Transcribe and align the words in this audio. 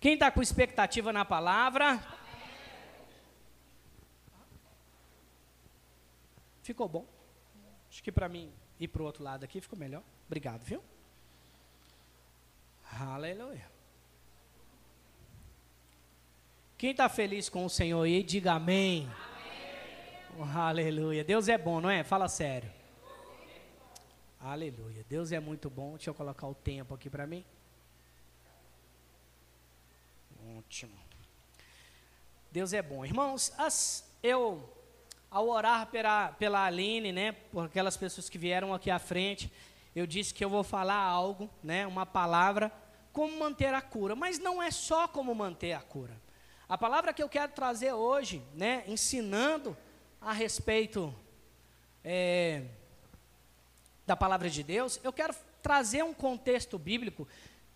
Quem 0.00 0.14
está 0.14 0.30
com 0.30 0.40
expectativa 0.40 1.12
na 1.12 1.26
palavra? 1.26 2.02
Ficou 6.62 6.88
bom. 6.88 7.06
Acho 7.90 8.02
que 8.02 8.10
para 8.10 8.28
mim 8.28 8.50
ir 8.78 8.88
para 8.88 9.02
o 9.02 9.04
outro 9.04 9.22
lado 9.22 9.44
aqui 9.44 9.60
ficou 9.60 9.78
melhor. 9.78 10.02
Obrigado, 10.26 10.62
viu? 10.62 10.82
Aleluia. 12.98 13.70
Quem 16.78 16.92
está 16.92 17.08
feliz 17.10 17.50
com 17.50 17.66
o 17.66 17.70
Senhor 17.70 18.02
aí, 18.02 18.22
diga 18.22 18.52
amém. 18.52 19.06
amém. 19.06 19.10
Oh, 20.38 20.58
aleluia. 20.58 21.22
Deus 21.22 21.46
é 21.46 21.58
bom, 21.58 21.78
não 21.78 21.90
é? 21.90 22.02
Fala 22.02 22.26
sério. 22.26 22.72
Aleluia. 24.40 25.04
Deus 25.06 25.30
é 25.30 25.38
muito 25.38 25.68
bom. 25.68 25.90
Deixa 25.96 26.08
eu 26.08 26.14
colocar 26.14 26.46
o 26.46 26.54
tempo 26.54 26.94
aqui 26.94 27.10
para 27.10 27.26
mim. 27.26 27.44
Ótimo. 30.70 30.96
Deus 32.52 32.72
é 32.72 32.80
bom. 32.80 33.04
Irmãos, 33.04 33.52
as, 33.58 34.08
eu, 34.22 34.72
ao 35.28 35.48
orar 35.48 35.88
pela, 35.88 36.28
pela 36.28 36.64
Aline, 36.64 37.10
né, 37.10 37.32
por 37.32 37.64
aquelas 37.64 37.96
pessoas 37.96 38.28
que 38.28 38.38
vieram 38.38 38.72
aqui 38.72 38.88
à 38.88 39.00
frente, 39.00 39.52
eu 39.96 40.06
disse 40.06 40.32
que 40.32 40.44
eu 40.44 40.48
vou 40.48 40.62
falar 40.62 40.94
algo, 40.94 41.50
né, 41.60 41.88
uma 41.88 42.06
palavra, 42.06 42.70
como 43.12 43.36
manter 43.36 43.74
a 43.74 43.82
cura. 43.82 44.14
Mas 44.14 44.38
não 44.38 44.62
é 44.62 44.70
só 44.70 45.08
como 45.08 45.34
manter 45.34 45.72
a 45.72 45.80
cura. 45.80 46.16
A 46.68 46.78
palavra 46.78 47.12
que 47.12 47.20
eu 47.20 47.28
quero 47.28 47.50
trazer 47.50 47.92
hoje, 47.92 48.40
né, 48.54 48.84
ensinando 48.86 49.76
a 50.20 50.32
respeito 50.32 51.12
é, 52.04 52.62
da 54.06 54.14
palavra 54.16 54.48
de 54.48 54.62
Deus, 54.62 55.00
eu 55.02 55.12
quero 55.12 55.34
trazer 55.60 56.04
um 56.04 56.14
contexto 56.14 56.78
bíblico 56.78 57.26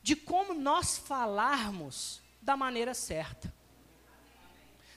de 0.00 0.14
como 0.14 0.54
nós 0.54 0.96
falarmos 0.96 2.22
da 2.44 2.56
maneira 2.56 2.92
certa. 2.92 3.52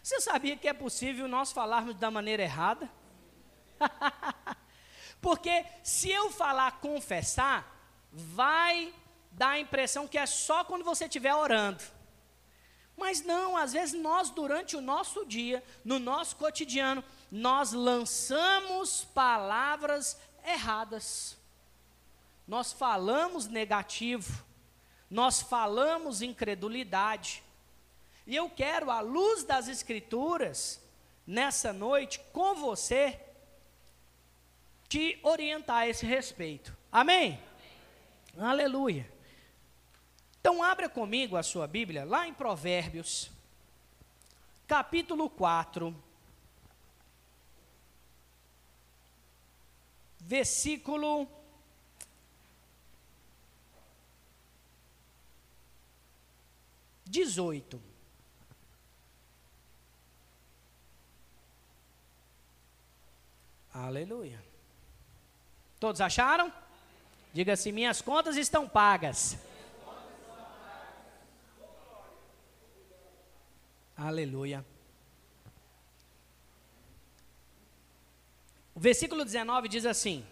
Você 0.03 0.21
sabia 0.21 0.55
que 0.55 0.67
é 0.67 0.73
possível 0.73 1.27
nós 1.27 1.51
falarmos 1.51 1.95
da 1.95 2.12
maneira 2.12 2.43
errada? 2.43 2.89
Porque 5.21 5.65
se 5.84 6.09
eu 6.09 6.29
falar 6.29 6.79
confessar, 6.79 7.76
vai 8.12 8.93
dar 9.31 9.49
a 9.49 9.59
impressão 9.59 10.07
que 10.07 10.17
é 10.17 10.26
só 10.26 10.63
quando 10.63 10.84
você 10.84 11.05
estiver 11.05 11.34
orando. 11.34 11.84
Mas 12.95 13.21
não, 13.21 13.55
às 13.55 13.73
vezes 13.73 13.99
nós, 13.99 14.29
durante 14.29 14.76
o 14.76 14.82
nosso 14.82 15.26
dia, 15.26 15.63
no 15.85 15.99
nosso 15.99 16.35
cotidiano, 16.35 17.04
nós 17.32 17.71
lançamos 17.71 19.05
palavras 19.05 20.17
erradas. 20.43 21.37
Nós 22.48 22.73
falamos 22.73 23.48
negativo, 23.48 24.43
nós 25.10 25.41
falamos 25.41 26.22
incredulidade. 26.22 27.44
E 28.26 28.36
eu 28.36 28.50
quero, 28.50 28.91
à 28.91 29.00
luz 29.00 29.44
das 29.44 29.68
Escrituras, 29.68 30.82
nessa 31.26 31.72
noite, 31.72 32.20
com 32.34 32.55
você, 32.55 33.20
te 34.90 35.20
orientar 35.24 35.78
a 35.78 35.88
esse 35.88 36.05
respeito. 36.05 36.76
Amém? 36.91 37.40
Amém. 38.35 38.50
Aleluia. 38.50 39.10
Então, 40.40 40.62
abra 40.63 40.90
comigo 40.90 41.35
a 41.35 41.44
sua 41.44 41.68
Bíblia, 41.68 42.05
lá 42.05 42.28
em 42.28 42.34
Provérbios, 42.34 43.32
capítulo 44.68 45.30
4. 45.30 46.08
versículo 50.28 51.26
dezoito. 57.08 57.82
Aleluia. 63.74 64.44
Todos 65.79 66.01
acharam? 66.01 66.51
Diga 67.34 67.53
assim: 67.53 67.72
minhas 67.72 68.01
contas 68.01 68.35
estão 68.35 68.67
pagas. 68.67 69.38
Aleluia. 73.96 74.66
O 78.73 78.79
versículo 78.79 79.23
19 79.25 79.67
diz 79.67 79.85
assim: 79.85 80.25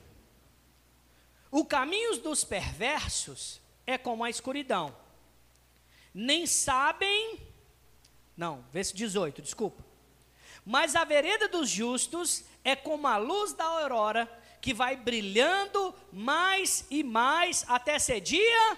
O 1.49 1.65
caminho 1.65 2.17
dos 2.21 2.43
perversos 2.43 3.61
é 3.85 3.97
como 3.97 4.23
a 4.23 4.29
escuridão. 4.29 5.04
Nem 6.17 6.47
sabem. 6.47 7.41
Não, 8.37 8.63
verso 8.71 8.95
18, 8.95 9.41
desculpa. 9.41 9.83
Mas 10.65 10.95
a 10.95 11.03
vereda 11.03 11.49
dos 11.49 11.69
justos 11.69 12.45
é 12.63 12.73
como 12.73 13.05
a 13.05 13.17
luz 13.17 13.51
da 13.51 13.65
aurora, 13.65 14.25
que 14.61 14.73
vai 14.73 14.95
brilhando 14.95 15.93
mais 16.13 16.87
e 16.89 17.03
mais 17.03 17.65
até 17.67 17.99
ser 17.99 18.21
dia. 18.21 18.77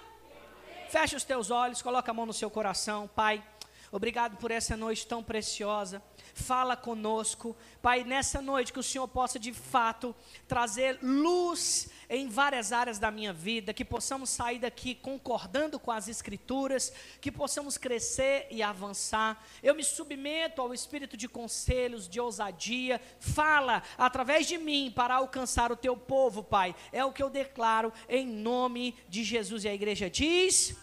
Fecha 0.89 1.15
os 1.15 1.23
teus 1.23 1.51
olhos, 1.51 1.79
coloca 1.79 2.09
a 2.09 2.13
mão 2.13 2.25
no 2.25 2.33
seu 2.33 2.49
coração, 2.49 3.07
Pai. 3.07 3.45
Obrigado 3.91 4.37
por 4.37 4.49
essa 4.49 4.75
noite 4.75 5.05
tão 5.05 5.23
preciosa 5.23 6.01
fala 6.37 6.77
conosco. 6.77 7.55
Pai, 7.81 8.03
nessa 8.03 8.41
noite 8.41 8.71
que 8.71 8.79
o 8.79 8.83
Senhor 8.83 9.07
possa 9.07 9.39
de 9.39 9.51
fato 9.51 10.15
trazer 10.47 10.99
luz 11.01 11.89
em 12.09 12.29
várias 12.29 12.71
áreas 12.71 12.99
da 12.99 13.11
minha 13.11 13.33
vida, 13.33 13.73
que 13.73 13.83
possamos 13.83 14.29
sair 14.29 14.59
daqui 14.59 14.95
concordando 14.95 15.79
com 15.79 15.91
as 15.91 16.07
Escrituras, 16.07 16.93
que 17.19 17.31
possamos 17.31 17.77
crescer 17.77 18.47
e 18.49 18.63
avançar. 18.63 19.43
Eu 19.61 19.75
me 19.75 19.83
submeto 19.83 20.61
ao 20.61 20.73
espírito 20.73 21.17
de 21.17 21.27
conselhos, 21.27 22.07
de 22.07 22.19
ousadia. 22.19 23.01
Fala 23.19 23.83
através 23.97 24.47
de 24.47 24.57
mim 24.57 24.91
para 24.95 25.15
alcançar 25.15 25.71
o 25.71 25.75
teu 25.75 25.97
povo, 25.97 26.43
Pai. 26.43 26.75
É 26.91 27.03
o 27.03 27.11
que 27.11 27.21
eu 27.21 27.29
declaro 27.29 27.91
em 28.07 28.25
nome 28.25 28.95
de 29.09 29.23
Jesus. 29.23 29.65
E 29.65 29.69
a 29.69 29.73
igreja 29.73 30.09
diz: 30.09 30.77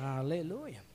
Amém. 0.00 0.18
Aleluia. 0.18 0.91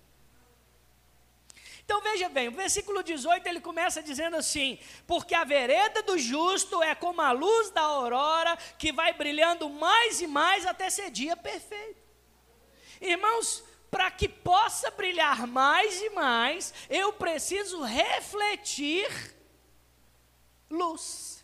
Então 1.87 2.01
veja 2.01 2.27
bem, 2.27 2.49
o 2.49 2.51
versículo 2.51 3.01
18 3.01 3.47
ele 3.47 3.61
começa 3.61 4.03
dizendo 4.03 4.35
assim: 4.35 4.77
Porque 5.07 5.33
a 5.33 5.45
vereda 5.45 6.03
do 6.03 6.17
justo 6.17 6.83
é 6.83 6.93
como 6.93 7.21
a 7.21 7.31
luz 7.31 7.69
da 7.69 7.79
aurora 7.79 8.57
que 8.77 8.91
vai 8.91 9.13
brilhando 9.13 9.69
mais 9.69 10.19
e 10.19 10.27
mais 10.27 10.65
até 10.65 10.89
ser 10.89 11.09
dia 11.09 11.37
perfeito. 11.37 11.95
Irmãos, 12.99 13.63
para 13.89 14.11
que 14.11 14.27
possa 14.27 14.91
brilhar 14.91 15.47
mais 15.47 16.01
e 16.01 16.09
mais, 16.09 16.73
eu 16.89 17.13
preciso 17.13 17.81
refletir 17.81 19.07
luz. 20.69 21.41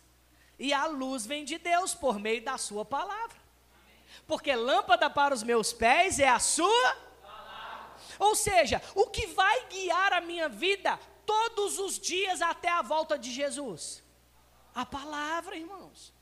E 0.58 0.74
a 0.74 0.84
luz 0.84 1.24
vem 1.24 1.46
de 1.46 1.56
Deus 1.56 1.94
por 1.94 2.18
meio 2.18 2.42
da 2.42 2.58
Sua 2.58 2.84
palavra. 2.84 3.38
Porque 4.26 4.54
lâmpada 4.54 5.08
para 5.08 5.32
os 5.32 5.42
meus 5.42 5.72
pés 5.72 6.18
é 6.18 6.28
a 6.28 6.38
Sua 6.38 6.96
ou 8.18 8.34
seja, 8.34 8.80
o 8.94 9.06
que 9.06 9.26
vai 9.28 9.66
guiar 9.68 10.12
a 10.12 10.20
minha 10.20 10.48
vida 10.48 10.98
todos 11.24 11.78
os 11.78 11.98
dias 11.98 12.42
até 12.42 12.68
a 12.68 12.82
volta 12.82 13.18
de 13.18 13.30
Jesus? 13.32 14.02
A 14.74 14.84
palavra, 14.84 15.56
irmãos. 15.56 16.12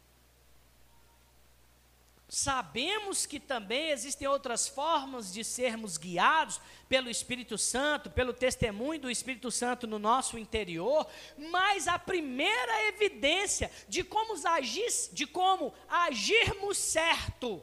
Sabemos 2.35 3.27
que 3.27 3.39
também 3.39 3.91
existem 3.91 4.27
outras 4.27 4.67
formas 4.67 5.31
de 5.31 5.45
sermos 5.45 5.99
guiados 5.99 6.63
pelo 6.89 7.11
Espírito 7.11 7.59
Santo, 7.59 8.09
pelo 8.09 8.33
testemunho 8.33 9.03
do 9.03 9.11
Espírito 9.11 9.51
Santo 9.51 9.87
no 9.87 9.99
nosso 9.99 10.39
interior, 10.39 11.07
mas 11.37 11.87
a 11.87 11.99
primeira 11.99 12.89
evidência 12.89 13.71
de 13.87 14.03
como 14.03 14.35
agir, 14.49 14.89
de 15.13 15.27
como 15.27 15.75
agirmos 15.87 16.79
certo 16.79 17.63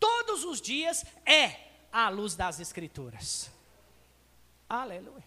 todos 0.00 0.42
os 0.42 0.58
dias 0.58 1.04
é 1.26 1.68
a 1.92 2.08
luz 2.08 2.34
das 2.34 2.60
Escrituras. 2.60 3.57
Aleluia. 4.68 5.24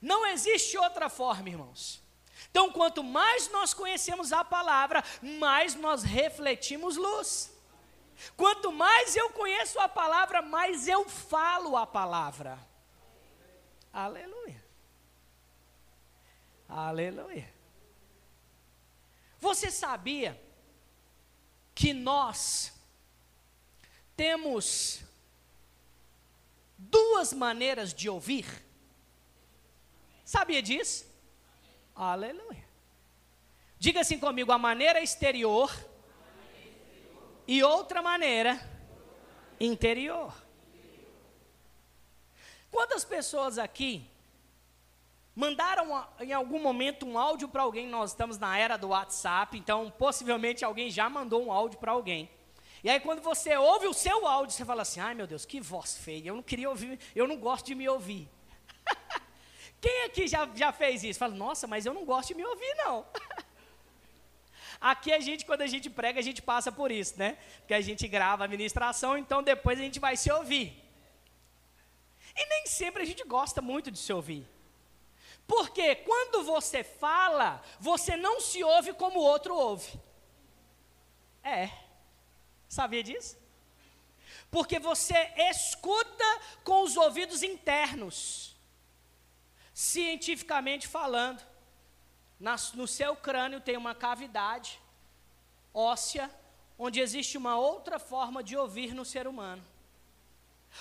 Não 0.00 0.26
existe 0.26 0.78
outra 0.78 1.08
forma, 1.08 1.48
irmãos. 1.48 2.02
Então, 2.50 2.70
quanto 2.72 3.02
mais 3.02 3.50
nós 3.50 3.74
conhecemos 3.74 4.32
a 4.32 4.44
palavra, 4.44 5.02
mais 5.20 5.74
nós 5.74 6.02
refletimos 6.02 6.96
luz. 6.96 7.52
Quanto 8.36 8.72
mais 8.72 9.14
eu 9.14 9.30
conheço 9.30 9.78
a 9.78 9.88
palavra, 9.88 10.40
mais 10.40 10.88
eu 10.88 11.08
falo 11.08 11.76
a 11.76 11.86
palavra. 11.86 12.58
Aleluia. 13.92 14.64
Aleluia. 16.68 17.54
Você 19.38 19.70
sabia 19.70 20.40
que 21.74 21.92
nós 21.92 22.72
temos 24.16 25.05
duas 26.78 27.32
maneiras 27.32 27.92
de 27.94 28.08
ouvir. 28.08 28.46
Sabia 30.24 30.62
disso? 30.62 31.06
Aleluia. 31.94 32.64
Diga 33.78 34.00
assim 34.00 34.18
comigo: 34.18 34.52
a 34.52 34.58
maneira 34.58 35.00
exterior, 35.00 35.70
e 37.46 37.62
outra 37.62 38.02
maneira 38.02 38.60
interior. 39.60 40.34
Quantas 42.70 43.04
pessoas 43.04 43.58
aqui 43.58 44.10
mandaram 45.34 46.06
em 46.20 46.32
algum 46.32 46.60
momento 46.60 47.06
um 47.06 47.18
áudio 47.18 47.48
para 47.48 47.62
alguém? 47.62 47.86
Nós 47.86 48.10
estamos 48.10 48.38
na 48.38 48.58
era 48.58 48.76
do 48.76 48.88
WhatsApp, 48.88 49.56
então 49.56 49.90
possivelmente 49.90 50.64
alguém 50.64 50.90
já 50.90 51.08
mandou 51.08 51.44
um 51.44 51.52
áudio 51.52 51.78
para 51.78 51.92
alguém. 51.92 52.28
E 52.86 52.88
aí 52.88 53.00
quando 53.00 53.20
você 53.20 53.56
ouve 53.56 53.88
o 53.88 53.92
seu 53.92 54.28
áudio, 54.28 54.54
você 54.54 54.64
fala 54.64 54.82
assim: 54.82 55.00
"Ai, 55.00 55.12
meu 55.12 55.26
Deus, 55.26 55.44
que 55.44 55.60
voz 55.60 55.96
feia. 55.98 56.28
Eu 56.28 56.36
não 56.36 56.42
queria 56.50 56.70
ouvir, 56.70 57.00
eu 57.16 57.26
não 57.26 57.36
gosto 57.36 57.66
de 57.66 57.74
me 57.74 57.88
ouvir". 57.88 58.28
Quem 59.82 60.04
aqui 60.04 60.28
já, 60.28 60.48
já 60.54 60.70
fez 60.70 61.02
isso? 61.02 61.18
Fala: 61.18 61.34
"Nossa, 61.34 61.66
mas 61.66 61.84
eu 61.84 61.92
não 61.92 62.04
gosto 62.04 62.28
de 62.28 62.34
me 62.36 62.44
ouvir 62.44 62.74
não". 62.76 63.04
Aqui 64.80 65.12
a 65.12 65.18
gente, 65.18 65.44
quando 65.44 65.62
a 65.62 65.66
gente 65.66 65.90
prega, 65.90 66.20
a 66.20 66.22
gente 66.22 66.40
passa 66.40 66.70
por 66.70 66.92
isso, 66.92 67.18
né? 67.18 67.36
Porque 67.58 67.74
a 67.74 67.80
gente 67.80 68.06
grava 68.06 68.44
a 68.44 68.48
ministração, 68.48 69.18
então 69.18 69.42
depois 69.42 69.80
a 69.80 69.82
gente 69.82 69.98
vai 69.98 70.16
se 70.16 70.30
ouvir. 70.30 70.66
E 72.36 72.46
nem 72.46 72.66
sempre 72.66 73.02
a 73.02 73.06
gente 73.06 73.24
gosta 73.24 73.60
muito 73.60 73.90
de 73.90 73.98
se 73.98 74.12
ouvir. 74.12 74.46
Porque 75.44 75.96
quando 75.96 76.44
você 76.44 76.84
fala, 76.84 77.60
você 77.80 78.16
não 78.16 78.40
se 78.40 78.62
ouve 78.62 78.92
como 78.92 79.18
o 79.18 79.24
outro 79.24 79.56
ouve. 79.56 79.98
É. 81.42 81.85
Sabia 82.68 83.02
disso? 83.02 83.36
Porque 84.50 84.78
você 84.78 85.32
escuta 85.50 86.24
com 86.64 86.82
os 86.82 86.96
ouvidos 86.96 87.42
internos. 87.42 88.56
Cientificamente 89.72 90.88
falando, 90.88 91.42
no 92.74 92.86
seu 92.86 93.14
crânio 93.16 93.60
tem 93.60 93.76
uma 93.76 93.94
cavidade 93.94 94.80
óssea, 95.72 96.30
onde 96.78 97.00
existe 97.00 97.36
uma 97.36 97.56
outra 97.58 97.98
forma 97.98 98.42
de 98.42 98.56
ouvir 98.56 98.94
no 98.94 99.04
ser 99.04 99.26
humano. 99.26 99.62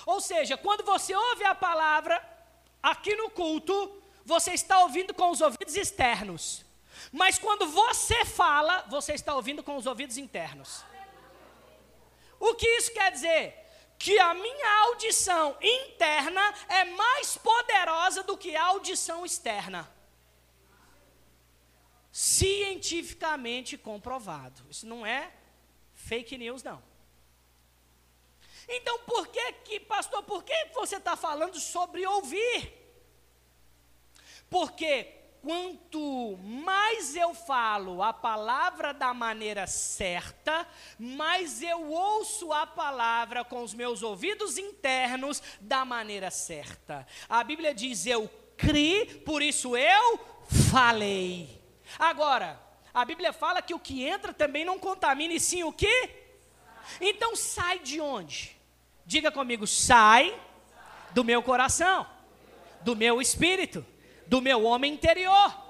Ou 0.05 0.19
seja, 0.19 0.57
quando 0.57 0.83
você 0.83 1.13
ouve 1.13 1.43
a 1.43 1.55
palavra 1.55 2.21
aqui 2.81 3.15
no 3.15 3.29
culto, 3.29 4.01
você 4.23 4.53
está 4.53 4.79
ouvindo 4.79 5.13
com 5.13 5.29
os 5.29 5.41
ouvidos 5.41 5.75
externos. 5.75 6.65
Mas 7.11 7.37
quando 7.37 7.67
você 7.67 8.25
fala, 8.25 8.85
você 8.89 9.13
está 9.13 9.35
ouvindo 9.35 9.63
com 9.63 9.75
os 9.75 9.85
ouvidos 9.85 10.17
internos. 10.17 10.83
O 12.39 12.55
que 12.55 12.67
isso 12.67 12.91
quer 12.93 13.11
dizer? 13.11 13.55
Que 13.97 14.19
a 14.19 14.33
minha 14.33 14.79
audição 14.87 15.57
interna 15.61 16.41
é 16.67 16.83
mais 16.85 17.37
poderosa 17.37 18.23
do 18.23 18.37
que 18.37 18.55
a 18.55 18.65
audição 18.65 19.25
externa. 19.25 19.89
Cientificamente 22.11 23.77
comprovado. 23.77 24.65
Isso 24.69 24.85
não 24.85 25.05
é 25.05 25.31
fake 25.93 26.37
news, 26.37 26.63
não. 26.63 26.81
Então, 28.67 28.99
por 28.99 29.27
que 29.27 29.53
que, 29.53 29.79
pastor, 29.79 30.23
por 30.23 30.43
que 30.43 30.65
você 30.73 30.97
está 30.97 31.15
falando 31.15 31.59
sobre 31.59 32.05
ouvir? 32.05 32.73
Porque 34.49 35.24
quanto 35.45 36.39
mais 36.41 37.15
eu 37.15 37.35
falo 37.35 38.01
a 38.01 38.11
palavra 38.11 38.91
da 38.91 39.13
maneira 39.13 39.67
certa, 39.67 40.67
mais 40.97 41.61
eu 41.61 41.91
ouço 41.91 42.51
a 42.51 42.65
palavra 42.65 43.45
com 43.45 43.61
os 43.61 43.71
meus 43.71 44.01
ouvidos 44.01 44.57
internos 44.57 45.43
da 45.61 45.85
maneira 45.85 46.31
certa. 46.31 47.05
A 47.29 47.43
Bíblia 47.43 47.75
diz: 47.75 48.07
Eu 48.07 48.27
criei, 48.57 49.05
por 49.05 49.43
isso 49.43 49.77
eu 49.77 50.19
falei. 50.71 51.61
Agora, 51.99 52.59
a 52.91 53.05
Bíblia 53.05 53.31
fala 53.31 53.61
que 53.61 53.75
o 53.75 53.79
que 53.79 54.03
entra 54.03 54.33
também 54.33 54.65
não 54.65 54.79
contamina, 54.79 55.35
e 55.35 55.39
sim 55.39 55.63
o 55.63 55.71
que? 55.71 56.09
Então 56.99 57.35
sai 57.35 57.77
de 57.77 58.01
onde? 58.01 58.57
Diga 59.05 59.31
comigo, 59.31 59.67
sai 59.67 60.35
do 61.13 61.23
meu 61.23 61.43
coração, 61.43 62.07
do 62.81 62.95
meu 62.95 63.21
espírito, 63.21 63.85
do 64.27 64.41
meu 64.41 64.63
homem 64.63 64.93
interior. 64.93 65.65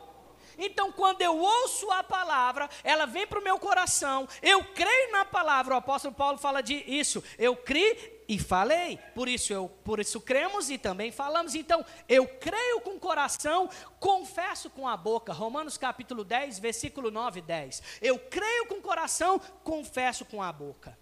Então, 0.57 0.91
quando 0.91 1.21
eu 1.21 1.37
ouço 1.37 1.91
a 1.91 2.03
palavra, 2.03 2.69
ela 2.83 3.05
vem 3.05 3.27
para 3.27 3.39
o 3.39 3.43
meu 3.43 3.59
coração, 3.59 4.27
eu 4.41 4.63
creio 4.63 5.11
na 5.11 5.25
palavra, 5.25 5.73
o 5.73 5.77
apóstolo 5.77 6.13
Paulo 6.13 6.37
fala 6.37 6.61
de 6.61 6.75
isso, 6.87 7.23
eu 7.37 7.55
criei 7.55 8.23
e 8.27 8.39
falei, 8.39 8.97
por 9.13 9.27
isso, 9.27 9.53
eu, 9.53 9.69
por 9.83 9.99
isso 9.99 10.19
cremos 10.19 10.69
e 10.69 10.77
também 10.77 11.11
falamos. 11.11 11.53
Então, 11.53 11.85
eu 12.09 12.27
creio 12.27 12.81
com 12.81 12.91
o 12.91 12.99
coração, 12.99 13.69
confesso 13.99 14.69
com 14.69 14.87
a 14.87 14.97
boca. 14.97 15.31
Romanos 15.31 15.77
capítulo 15.77 16.23
10, 16.23 16.57
versículo 16.57 17.11
9 17.11 17.39
e 17.39 17.43
10. 17.43 17.83
Eu 18.01 18.17
creio 18.17 18.65
com 18.65 18.75
o 18.75 18.81
coração, 18.81 19.39
confesso 19.63 20.25
com 20.25 20.41
a 20.41 20.51
boca. 20.51 20.97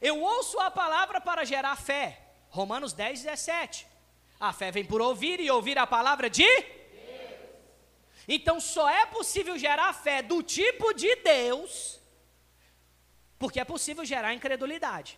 Eu 0.00 0.20
ouço 0.20 0.58
a 0.58 0.70
palavra 0.70 1.20
para 1.20 1.44
gerar 1.44 1.76
fé. 1.76 2.18
Romanos 2.48 2.92
10, 2.94 3.22
17. 3.22 3.91
A 4.42 4.52
fé 4.52 4.72
vem 4.72 4.84
por 4.84 5.00
ouvir 5.00 5.38
e 5.38 5.48
ouvir 5.48 5.78
a 5.78 5.86
palavra 5.86 6.28
de 6.28 6.42
Deus. 6.42 6.72
Então 8.26 8.58
só 8.58 8.90
é 8.90 9.06
possível 9.06 9.56
gerar 9.56 9.92
fé 9.92 10.20
do 10.20 10.42
tipo 10.42 10.92
de 10.94 11.14
Deus, 11.14 12.00
porque 13.38 13.60
é 13.60 13.64
possível 13.64 14.04
gerar 14.04 14.34
incredulidade. 14.34 15.16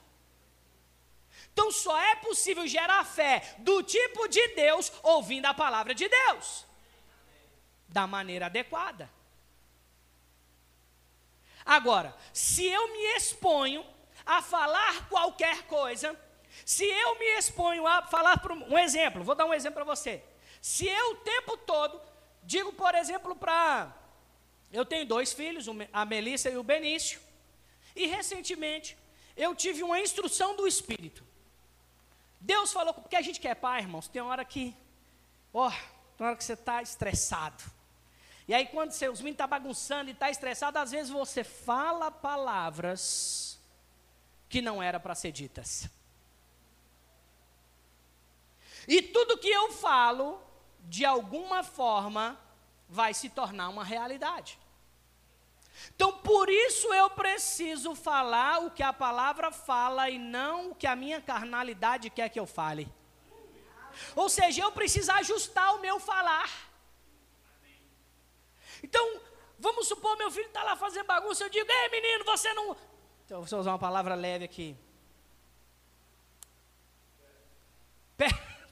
Então 1.54 1.72
só 1.72 1.98
é 1.98 2.16
possível 2.16 2.66
gerar 2.66 3.02
fé 3.02 3.56
do 3.60 3.82
tipo 3.82 4.28
de 4.28 4.46
Deus 4.48 4.92
ouvindo 5.02 5.46
a 5.46 5.54
palavra 5.54 5.94
de 5.94 6.06
Deus, 6.06 6.66
da 7.88 8.06
maneira 8.06 8.44
adequada. 8.44 9.10
Agora, 11.64 12.14
se 12.30 12.66
eu 12.66 12.92
me 12.92 13.04
exponho 13.16 13.86
a 14.26 14.42
falar 14.42 15.08
qualquer 15.08 15.62
coisa, 15.62 16.14
se 16.64 16.84
eu 16.84 17.18
me 17.18 17.26
exponho 17.38 17.86
a 17.86 18.02
falar, 18.02 18.38
por 18.38 18.52
um 18.52 18.78
exemplo, 18.78 19.24
vou 19.24 19.34
dar 19.34 19.46
um 19.46 19.54
exemplo 19.54 19.76
para 19.76 19.94
você. 19.94 20.22
Se 20.60 20.86
eu 20.86 21.12
o 21.12 21.16
tempo 21.16 21.56
todo 21.56 22.00
digo, 22.42 22.72
por 22.72 22.94
exemplo, 22.94 23.34
para. 23.34 23.92
Eu 24.72 24.84
tenho 24.84 25.06
dois 25.06 25.32
filhos, 25.32 25.66
a 25.92 26.04
Melissa 26.04 26.50
e 26.50 26.56
o 26.56 26.62
Benício, 26.62 27.20
e 27.94 28.06
recentemente 28.06 28.96
eu 29.36 29.54
tive 29.54 29.82
uma 29.82 30.00
instrução 30.00 30.56
do 30.56 30.66
Espírito. 30.66 31.24
Deus 32.40 32.72
falou, 32.72 32.92
porque 32.92 33.16
a 33.16 33.22
gente 33.22 33.40
quer 33.40 33.54
pai, 33.54 33.80
irmãos, 33.82 34.08
tem 34.08 34.20
hora 34.20 34.44
que, 34.44 34.74
ó, 35.52 35.70
tem 36.16 36.26
hora 36.26 36.36
que 36.36 36.44
você 36.44 36.52
está 36.52 36.82
estressado. 36.82 37.62
E 38.46 38.52
aí, 38.52 38.66
quando 38.66 38.90
você, 38.90 39.08
os 39.08 39.20
meninos 39.20 39.36
estão 39.36 39.48
tá 39.48 39.58
bagunçando 39.58 40.10
e 40.10 40.12
está 40.12 40.30
estressado, 40.30 40.78
às 40.78 40.90
vezes 40.90 41.10
você 41.10 41.42
fala 41.42 42.10
palavras 42.10 43.58
que 44.48 44.60
não 44.60 44.82
era 44.82 45.00
para 45.00 45.14
ser 45.14 45.32
ditas. 45.32 45.88
E 48.86 49.02
tudo 49.02 49.38
que 49.38 49.48
eu 49.48 49.72
falo, 49.72 50.40
de 50.80 51.04
alguma 51.04 51.62
forma, 51.62 52.38
vai 52.88 53.14
se 53.14 53.28
tornar 53.28 53.68
uma 53.68 53.84
realidade. 53.84 54.58
Então, 55.94 56.12
por 56.18 56.48
isso 56.48 56.92
eu 56.94 57.10
preciso 57.10 57.94
falar 57.94 58.64
o 58.64 58.70
que 58.70 58.82
a 58.82 58.92
palavra 58.92 59.50
fala 59.50 60.08
e 60.08 60.18
não 60.18 60.70
o 60.70 60.74
que 60.74 60.86
a 60.86 60.96
minha 60.96 61.20
carnalidade 61.20 62.10
quer 62.10 62.28
que 62.28 62.38
eu 62.38 62.46
fale. 62.46 62.92
Ou 64.14 64.28
seja, 64.28 64.62
eu 64.62 64.72
preciso 64.72 65.10
ajustar 65.12 65.74
o 65.74 65.80
meu 65.80 65.98
falar. 65.98 66.50
Então, 68.82 69.20
vamos 69.58 69.88
supor, 69.88 70.16
meu 70.16 70.30
filho 70.30 70.46
está 70.46 70.62
lá 70.62 70.76
fazendo 70.76 71.06
bagunça, 71.06 71.44
eu 71.44 71.50
digo, 71.50 71.70
ei 71.70 71.88
menino, 71.88 72.24
você 72.24 72.52
não. 72.52 72.76
Então, 73.24 73.42
vou 73.42 73.60
usar 73.60 73.70
uma 73.70 73.78
palavra 73.78 74.14
leve 74.14 74.44
aqui. 74.44 74.76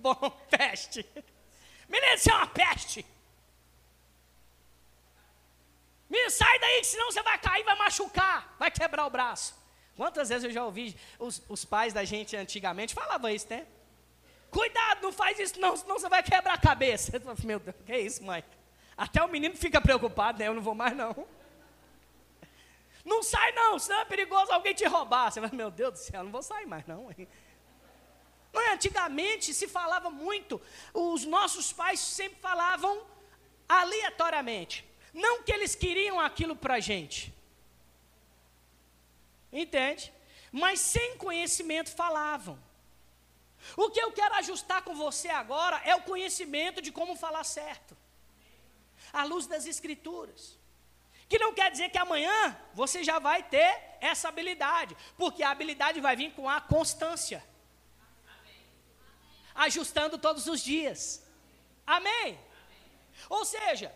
Bom, 0.03 0.31
peste. 0.51 1.07
Menino, 1.89 2.15
isso 2.15 2.31
é 2.31 2.35
uma 2.35 2.47
peste. 2.49 3.07
Menino, 6.11 6.31
sai 6.31 6.59
daí, 6.59 6.85
senão 6.85 7.11
você 7.11 7.23
vai 7.23 7.39
cair, 7.39 7.65
vai 7.65 7.77
machucar, 7.77 8.55
vai 8.59 8.71
quebrar 8.71 9.07
o 9.07 9.11
braço. 9.11 9.55
Quantas 9.97 10.29
vezes 10.29 10.45
eu 10.45 10.51
já 10.51 10.65
ouvi 10.65 10.97
os, 11.19 11.43
os 11.49 11.65
pais 11.65 11.93
da 11.93 12.05
gente 12.05 12.35
antigamente 12.37 12.95
falavam 12.95 13.31
isso, 13.31 13.47
né? 13.49 13.67
Cuidado, 14.51 15.03
não 15.03 15.13
faz 15.13 15.39
isso 15.39 15.59
não, 15.61 15.77
senão 15.77 15.99
você 15.99 16.09
vai 16.09 16.23
quebrar 16.23 16.55
a 16.55 16.59
cabeça. 16.59 17.13
Meu 17.45 17.59
Deus, 17.59 17.77
que 17.87 17.93
é 17.93 18.01
isso, 18.01 18.23
mãe? 18.25 18.45
Até 18.97 19.23
o 19.23 19.29
menino 19.29 19.57
fica 19.57 19.81
preocupado, 19.81 20.39
né? 20.39 20.49
Eu 20.49 20.55
não 20.55 20.63
vou 20.63 20.75
mais 20.75 20.95
não. 20.95 21.27
Não 23.05 23.23
sai 23.23 23.53
não, 23.53 23.79
senão 23.79 24.01
é 24.01 24.05
perigoso 24.05 24.53
alguém 24.53 24.75
te 24.75 24.85
roubar. 24.85 25.31
Você 25.31 25.41
vai, 25.41 25.51
meu 25.53 25.71
Deus 25.71 25.93
do 25.93 25.99
céu, 25.99 26.23
não 26.23 26.31
vou 26.31 26.43
sair 26.43 26.67
mais 26.67 26.87
não. 26.87 27.11
É? 27.11 27.27
Antigamente 28.55 29.55
se 29.55 29.67
falava 29.67 30.11
muito, 30.11 30.61
os 30.93 31.25
nossos 31.25 31.73
pais 31.73 32.01
sempre 32.01 32.39
falavam 32.41 33.07
aleatoriamente. 33.69 34.85
Não 35.13 35.43
que 35.43 35.53
eles 35.53 35.75
queriam 35.75 36.19
aquilo 36.21 36.57
para 36.57 36.75
a 36.75 36.81
gente. 36.81 37.33
Entende? 39.53 40.13
Mas 40.51 40.81
sem 40.81 41.17
conhecimento 41.17 41.91
falavam. 41.91 42.59
O 43.77 43.91
que 43.91 44.01
eu 44.01 44.11
quero 44.13 44.35
ajustar 44.37 44.83
com 44.83 44.95
você 44.95 45.29
agora 45.29 45.81
é 45.85 45.95
o 45.95 46.03
conhecimento 46.03 46.83
de 46.83 46.91
como 46.91 47.15
falar 47.17 47.45
certo. 47.45 47.97
À 49.13 49.25
luz 49.25 49.47
das 49.47 49.67
Escrituras. 49.67 50.59
Que 51.29 51.39
não 51.39 51.55
quer 51.55 51.71
dizer 51.71 51.91
que 51.91 51.99
amanhã 51.99 52.59
você 52.75 53.03
já 53.03 53.19
vai 53.19 53.43
ter 53.43 53.97
essa 54.01 54.29
habilidade, 54.29 54.97
porque 55.17 55.43
a 55.43 55.51
habilidade 55.51 56.01
vai 56.01 56.15
vir 56.17 56.33
com 56.33 56.49
a 56.49 56.61
constância. 56.61 57.43
Ajustando 59.55 60.19
todos 60.19 60.47
os 60.47 60.61
dias. 60.61 61.23
Amém? 61.87 62.39
Ou 63.29 63.45
seja, 63.45 63.95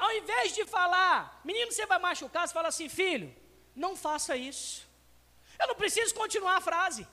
ao 0.00 0.12
invés 0.12 0.54
de 0.54 0.64
falar, 0.64 1.40
menino, 1.44 1.72
você 1.72 1.86
vai 1.86 1.98
machucar, 1.98 2.46
você 2.46 2.54
fala 2.54 2.68
assim, 2.68 2.88
filho, 2.88 3.34
não 3.74 3.96
faça 3.96 4.36
isso. 4.36 4.86
Eu 5.58 5.68
não 5.68 5.74
preciso 5.74 6.14
continuar 6.14 6.56
a 6.56 6.60
frase. 6.60 7.06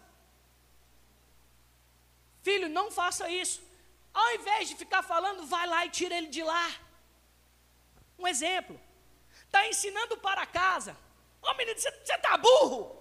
Filho, 2.41 2.67
não 2.69 2.91
faça 2.91 3.29
isso. 3.29 3.61
Ao 4.13 4.35
invés 4.35 4.67
de 4.67 4.75
ficar 4.75 5.03
falando, 5.03 5.45
vai 5.45 5.65
lá 5.67 5.85
e 5.85 5.89
tira 5.89 6.15
ele 6.15 6.27
de 6.27 6.43
lá. 6.43 6.67
Um 8.17 8.27
exemplo. 8.27 8.79
Está 9.45 9.67
ensinando 9.67 10.17
para 10.17 10.45
casa. 10.45 10.97
Ô 11.41 11.49
oh, 11.49 11.53
menino, 11.55 11.79
você 11.79 11.89
está 11.89 12.37
burro. 12.37 12.97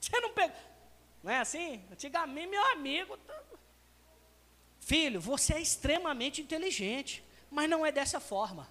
Você 0.00 0.20
não 0.20 0.32
pega. 0.32 0.54
Não 1.22 1.32
é 1.32 1.38
assim? 1.38 1.86
Antigamente, 1.90 2.48
meu 2.48 2.64
amigo. 2.72 3.18
Filho, 4.84 5.18
você 5.18 5.54
é 5.54 5.60
extremamente 5.62 6.42
inteligente, 6.42 7.24
mas 7.50 7.70
não 7.70 7.86
é 7.86 7.90
dessa 7.90 8.20
forma. 8.20 8.70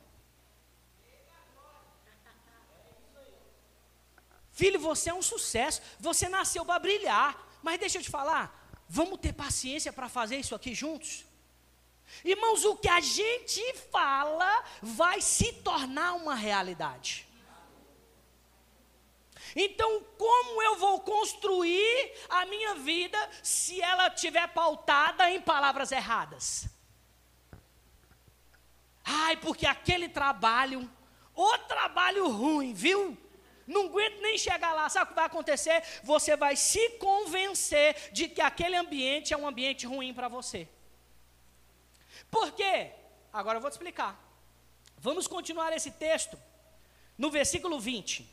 Filho, 4.52 4.80
você 4.80 5.10
é 5.10 5.14
um 5.14 5.24
sucesso, 5.24 5.82
você 6.00 6.30
nasceu 6.30 6.64
para 6.64 6.78
brilhar, 6.78 7.32
mas 7.64 7.80
deixa 7.80 7.98
eu 7.98 8.04
te 8.04 8.12
falar, 8.12 8.44
vamos 8.88 9.20
ter 9.20 9.34
paciência 9.34 9.92
para 9.92 10.08
fazer 10.08 10.38
isso 10.38 10.54
aqui 10.54 10.76
juntos? 10.76 11.26
Irmãos, 12.24 12.64
o 12.64 12.76
que 12.76 12.90
a 12.90 13.00
gente 13.00 13.74
fala 13.92 14.64
vai 14.84 15.20
se 15.20 15.52
tornar 15.52 16.14
uma 16.14 16.36
realidade. 16.36 17.28
Então, 19.56 20.04
como 20.18 20.62
eu 20.62 20.78
vou 20.78 21.00
construir 21.02 22.14
a 22.30 22.46
minha 22.46 22.76
vida 22.76 23.18
se 23.42 23.82
ela 23.82 24.08
estiver 24.08 24.48
pautada 24.48 25.30
em 25.30 25.42
palavras 25.42 25.92
erradas? 25.92 26.68
Ai, 29.04 29.38
porque 29.38 29.66
aquele 29.66 30.10
trabalho, 30.10 30.90
o 31.36 31.58
trabalho 31.60 32.30
ruim, 32.30 32.74
viu? 32.74 33.18
Não 33.66 33.86
aguento 33.86 34.22
nem 34.22 34.38
chegar 34.38 34.74
lá. 34.74 34.90
Sabe 34.90 35.06
o 35.06 35.08
que 35.10 35.16
vai 35.16 35.26
acontecer? 35.26 35.84
Você 36.04 36.36
vai 36.36 36.56
se 36.56 36.90
convencer 36.92 38.12
de 38.12 38.28
que 38.28 38.42
aquele 38.42 38.76
ambiente 38.76 39.34
é 39.34 39.38
um 39.38 39.48
ambiente 39.48 39.86
ruim 39.86 40.14
para 40.14 40.28
você. 40.28 40.68
Por 42.30 42.52
quê? 42.52 42.92
Agora 43.32 43.58
eu 43.58 43.62
vou 43.62 43.70
te 43.70 43.74
explicar. 43.74 44.20
Vamos 44.98 45.28
continuar 45.28 45.74
esse 45.74 45.92
texto 45.92 46.38
no 47.18 47.30
versículo 47.30 47.80
20. 47.80 48.30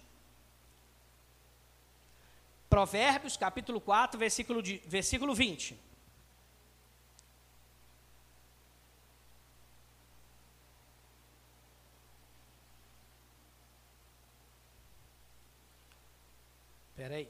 Provérbios, 2.71 3.37
capítulo 3.37 3.81
4, 3.81 4.17
versículo, 4.17 4.63
de, 4.63 4.81
versículo 4.87 5.35
20. 5.35 5.77
Espera 16.91 17.17
aí. 17.17 17.29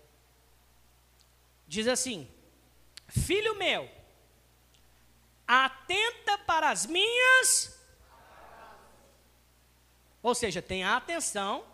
Diz 1.66 1.87
assim: 1.87 2.28
Filho 3.09 3.56
meu, 3.56 3.90
atenta 5.47 6.37
para 6.37 6.68
as 6.68 6.85
minhas. 6.85 7.80
Ou 10.23 10.35
seja, 10.35 10.61
tenha 10.61 10.94
atenção 10.94 11.64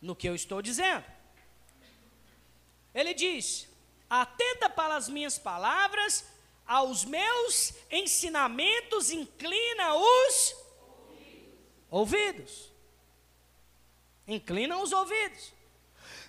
no 0.00 0.14
que 0.14 0.28
eu 0.28 0.36
estou 0.36 0.62
dizendo. 0.62 1.15
Ele 2.96 3.12
diz: 3.12 3.68
atenta 4.08 4.70
para 4.70 4.96
as 4.96 5.06
minhas 5.06 5.38
palavras, 5.38 6.24
aos 6.66 7.04
meus 7.04 7.74
ensinamentos, 7.90 9.10
inclina 9.10 9.94
os 9.94 10.56
ouvidos. 11.90 11.90
ouvidos. 11.90 12.72
Inclina 14.26 14.78
os 14.78 14.92
ouvidos. 14.92 15.52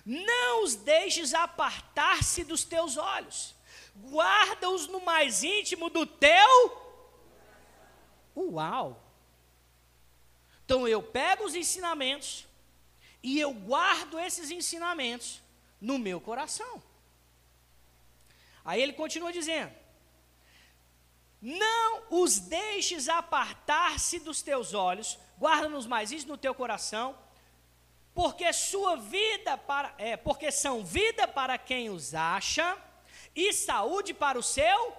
Não 0.04 0.62
os 0.62 0.74
deixes 0.74 1.32
apartar-se 1.32 2.44
dos 2.44 2.64
teus 2.64 2.98
olhos. 2.98 3.54
Guarda-os 3.96 4.86
no 4.88 5.00
mais 5.00 5.42
íntimo 5.42 5.88
do 5.88 6.04
teu. 6.04 6.86
Uau! 8.36 9.02
Então 10.66 10.86
eu 10.86 11.02
pego 11.02 11.44
os 11.44 11.54
ensinamentos 11.54 12.46
e 13.22 13.40
eu 13.40 13.54
guardo 13.54 14.18
esses 14.18 14.50
ensinamentos 14.50 15.40
no 15.80 15.98
meu 15.98 16.20
coração. 16.20 16.82
Aí 18.64 18.82
ele 18.82 18.92
continua 18.92 19.32
dizendo: 19.32 19.72
Não 21.40 22.02
os 22.10 22.38
deixes 22.38 23.08
apartar-se 23.08 24.18
dos 24.20 24.42
teus 24.42 24.74
olhos, 24.74 25.18
guarda-nos 25.38 25.86
mais 25.86 26.12
isso 26.12 26.28
no 26.28 26.36
teu 26.36 26.54
coração, 26.54 27.18
porque 28.14 28.52
sua 28.52 28.96
vida 28.96 29.56
para 29.56 29.94
é, 29.96 30.16
porque 30.16 30.50
são 30.50 30.84
vida 30.84 31.26
para 31.26 31.56
quem 31.56 31.88
os 31.88 32.14
acha 32.14 32.76
e 33.34 33.52
saúde 33.52 34.12
para 34.12 34.38
o 34.38 34.42
seu. 34.42 34.96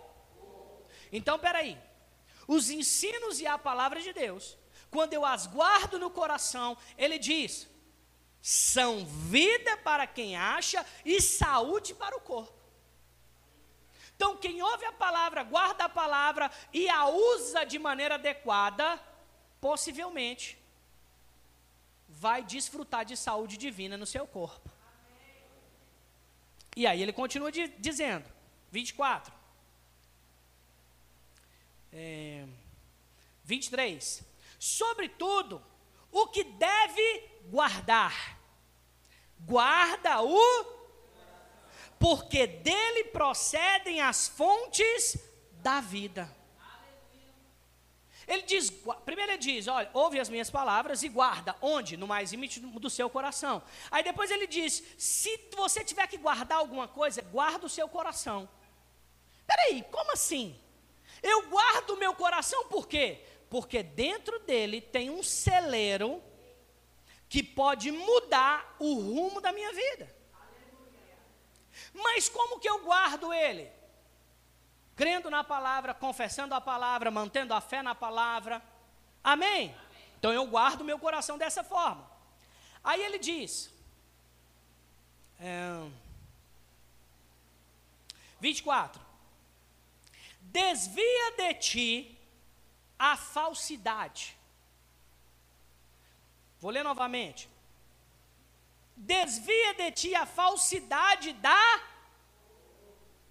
Então, 1.12 1.38
peraí. 1.38 1.78
Os 2.48 2.72
ensinos 2.72 3.40
e 3.40 3.46
a 3.46 3.60
palavra 3.60 4.02
de 4.02 4.12
Deus, 4.12 4.58
quando 4.90 5.14
eu 5.14 5.24
as 5.24 5.46
guardo 5.46 6.00
no 6.00 6.10
coração, 6.10 6.76
ele 6.98 7.20
diz: 7.20 7.68
são 8.42 9.06
vida 9.06 9.78
para 9.78 10.08
quem 10.08 10.36
acha 10.36 10.86
e 11.06 11.22
saúde 11.22 11.94
para 11.94 12.16
o 12.16 12.22
corpo. 12.22 12.58
Então, 14.16 14.36
quem 14.36 14.62
ouve 14.62 14.86
a 14.86 14.92
palavra, 14.92 15.44
guarda 15.44 15.86
a 15.86 15.90
palavra 15.90 16.52
e 16.74 16.90
a 16.90 17.08
usa 17.08 17.64
de 17.64 17.80
maneira 17.80 18.16
adequada, 18.16 19.00
possivelmente 19.62 20.58
vai 22.08 22.44
desfrutar 22.44 23.06
de 23.06 23.16
saúde 23.16 23.56
divina 23.56 23.96
no 23.96 24.06
seu 24.06 24.28
corpo. 24.28 24.70
E 26.76 26.86
aí 26.86 27.02
ele 27.02 27.14
continua 27.14 27.52
de, 27.52 27.68
dizendo, 27.78 28.30
24. 28.72 29.34
É, 31.92 32.46
23. 33.44 34.24
Sobretudo, 34.60 35.62
o 36.12 36.28
que 36.28 36.44
deve 36.44 37.30
guardar, 37.46 38.38
guarda 39.40 40.22
o, 40.22 40.66
porque 42.00 42.48
dele 42.48 43.06
procedem 43.06 44.02
as 44.02 44.28
fontes 44.28 45.18
da 45.62 45.82
vida. 45.82 46.34
Ele 48.30 48.44
diz, 48.44 48.72
primeiro 49.04 49.32
ele 49.32 49.40
diz, 49.40 49.68
olha, 49.68 49.90
ouve 49.92 50.20
as 50.20 50.30
minhas 50.30 50.52
palavras 50.52 51.02
e 51.02 51.10
guarda. 51.10 51.56
Onde? 51.60 51.98
No 51.98 52.06
mais 52.06 52.32
íntimo 52.32 52.80
do 52.80 52.88
seu 52.88 53.10
coração. 53.10 53.64
Aí 53.90 54.04
depois 54.04 54.30
ele 54.30 54.46
diz, 54.46 54.84
se 55.00 55.50
você 55.58 55.84
tiver 55.84 56.06
que 56.06 56.16
guardar 56.16 56.60
alguma 56.60 56.88
coisa, 56.88 57.24
guarda 57.24 57.66
o 57.66 57.70
seu 57.70 57.90
coração. 57.90 58.48
Peraí, 59.48 59.84
como 59.92 60.12
assim? 60.12 60.56
Eu 61.24 61.50
guardo 61.50 61.90
o 61.90 61.98
meu 61.98 62.14
coração 62.14 62.68
por 62.68 62.88
quê? 62.88 63.26
Porque 63.50 63.82
dentro 63.84 64.40
dele 64.40 64.80
tem 64.82 65.10
um 65.10 65.24
celeiro 65.24 66.22
que 67.28 67.42
pode 67.44 67.92
mudar 67.92 68.76
o 68.80 68.94
rumo 68.94 69.42
da 69.42 69.52
minha 69.52 69.74
vida. 69.74 70.16
Mas 71.94 72.30
como 72.30 72.60
que 72.60 72.70
eu 72.70 72.84
guardo 72.84 73.34
ele? 73.34 73.80
crendo 75.00 75.30
na 75.30 75.46
palavra, 75.46 75.94
confessando 75.94 76.54
a 76.54 76.60
palavra, 76.60 77.10
mantendo 77.10 77.54
a 77.54 77.62
fé 77.62 77.82
na 77.82 77.96
palavra. 77.96 78.62
Amém? 79.24 79.74
Então 80.18 80.34
eu 80.34 80.46
guardo 80.46 80.84
meu 80.84 81.00
coração 81.00 81.38
dessa 81.38 81.64
forma. 81.64 82.06
Aí 82.84 83.02
ele 83.02 83.18
diz, 83.18 83.74
é, 85.40 85.90
24: 88.42 89.02
Desvia 90.42 91.32
de 91.38 91.54
ti 91.54 92.19
a 93.00 93.16
falsidade. 93.16 94.38
Vou 96.60 96.70
ler 96.70 96.84
novamente. 96.84 97.50
Desvia 98.96 99.74
de 99.76 99.92
ti 99.92 100.14
a 100.14 100.26
falsidade 100.26 101.32
da. 101.34 101.82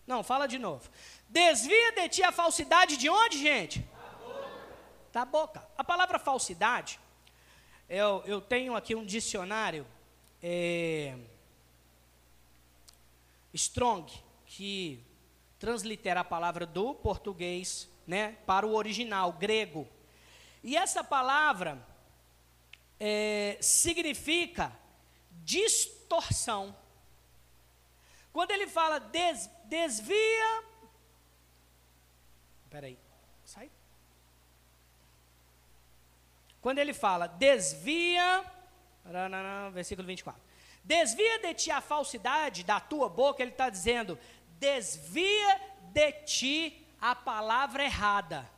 Não, 0.07 0.23
fala 0.23 0.49
de 0.49 0.59
novo. 0.59 0.89
Desvia 1.29 1.93
de 1.93 2.09
ti 2.09 2.23
a 2.23 2.33
falsidade 2.33 2.97
de 2.97 3.11
onde, 3.11 3.39
gente? 3.39 3.87
Da 5.13 5.27
boca. 5.27 5.69
A 5.77 5.85
palavra 5.85 6.19
falsidade, 6.19 6.99
eu, 7.87 8.23
eu 8.25 8.41
tenho 8.41 8.75
aqui 8.75 8.95
um 8.95 9.05
dicionário 9.05 9.87
é, 10.43 11.15
Strong, 13.53 14.11
que 14.47 15.05
translitera 15.59 16.21
a 16.21 16.25
palavra 16.25 16.65
do 16.65 16.95
português 16.95 17.89
né, 18.09 18.39
para 18.45 18.67
o 18.67 18.75
original, 18.75 19.33
grego. 19.35 19.87
E 20.65 20.77
essa 20.77 21.05
palavra 21.05 21.87
é, 22.99 23.59
significa 23.61 24.73
distorção. 25.45 26.75
Quando 28.33 28.51
ele 28.51 28.67
fala 28.67 28.99
des, 28.99 29.49
desvia 29.67 30.65
Peraí. 32.71 32.99
Sai. 33.45 33.71
Quando 36.61 36.79
ele 36.79 36.93
fala, 36.93 37.27
desvia. 37.27 38.45
Versículo 39.73 40.07
24. 40.07 40.41
Desvia 40.85 41.39
de 41.41 41.55
ti 41.55 41.71
a 41.71 41.81
falsidade 41.81 42.63
da 42.65 42.79
tua 42.79 43.09
boca, 43.09 43.43
ele 43.43 43.53
está 43.53 43.71
dizendo, 43.71 44.19
desvia 44.59 45.61
de 45.93 46.13
ti 46.25 46.88
a 47.01 47.15
palavra 47.15 47.85
errada. 47.85 48.49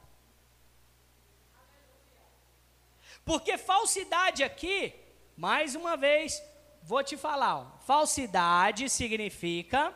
Porque 3.24 3.58
falsidade 3.58 4.42
aqui, 4.42 4.94
mais 5.36 5.74
uma 5.74 5.96
vez, 5.96 6.42
vou 6.82 7.02
te 7.02 7.16
falar, 7.16 7.56
ó, 7.58 7.78
falsidade 7.80 8.88
significa 8.88 9.94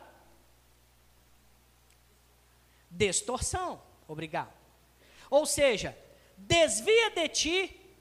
distorção. 2.89 3.81
Obrigado. 4.07 4.53
Ou 5.29 5.45
seja, 5.45 5.97
desvia 6.37 7.09
de 7.11 7.27
ti, 7.29 7.95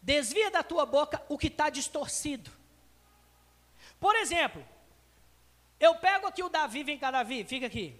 desvia 0.00 0.50
da 0.50 0.62
tua 0.62 0.86
boca 0.86 1.22
o 1.28 1.36
que 1.36 1.48
está 1.48 1.68
distorcido. 1.68 2.50
Por 3.98 4.14
exemplo, 4.16 4.64
eu 5.78 5.94
pego 5.96 6.26
aqui 6.26 6.42
o 6.42 6.48
Davi, 6.48 6.82
vem 6.84 6.98
cá, 6.98 7.10
Davi, 7.10 7.44
fica 7.44 7.66
aqui. 7.66 7.98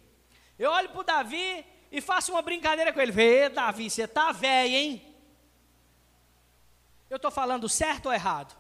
Eu 0.58 0.70
olho 0.70 0.88
para 0.90 1.00
o 1.00 1.04
Davi 1.04 1.64
e 1.90 2.00
faço 2.00 2.32
uma 2.32 2.42
brincadeira 2.42 2.92
com 2.92 3.00
ele. 3.00 3.12
Vê, 3.12 3.48
Davi, 3.48 3.90
você 3.90 4.04
está 4.04 4.32
velho, 4.32 4.74
hein? 4.74 5.16
Eu 7.08 7.16
estou 7.16 7.30
falando 7.30 7.68
certo 7.68 8.06
ou 8.06 8.12
errado? 8.12 8.56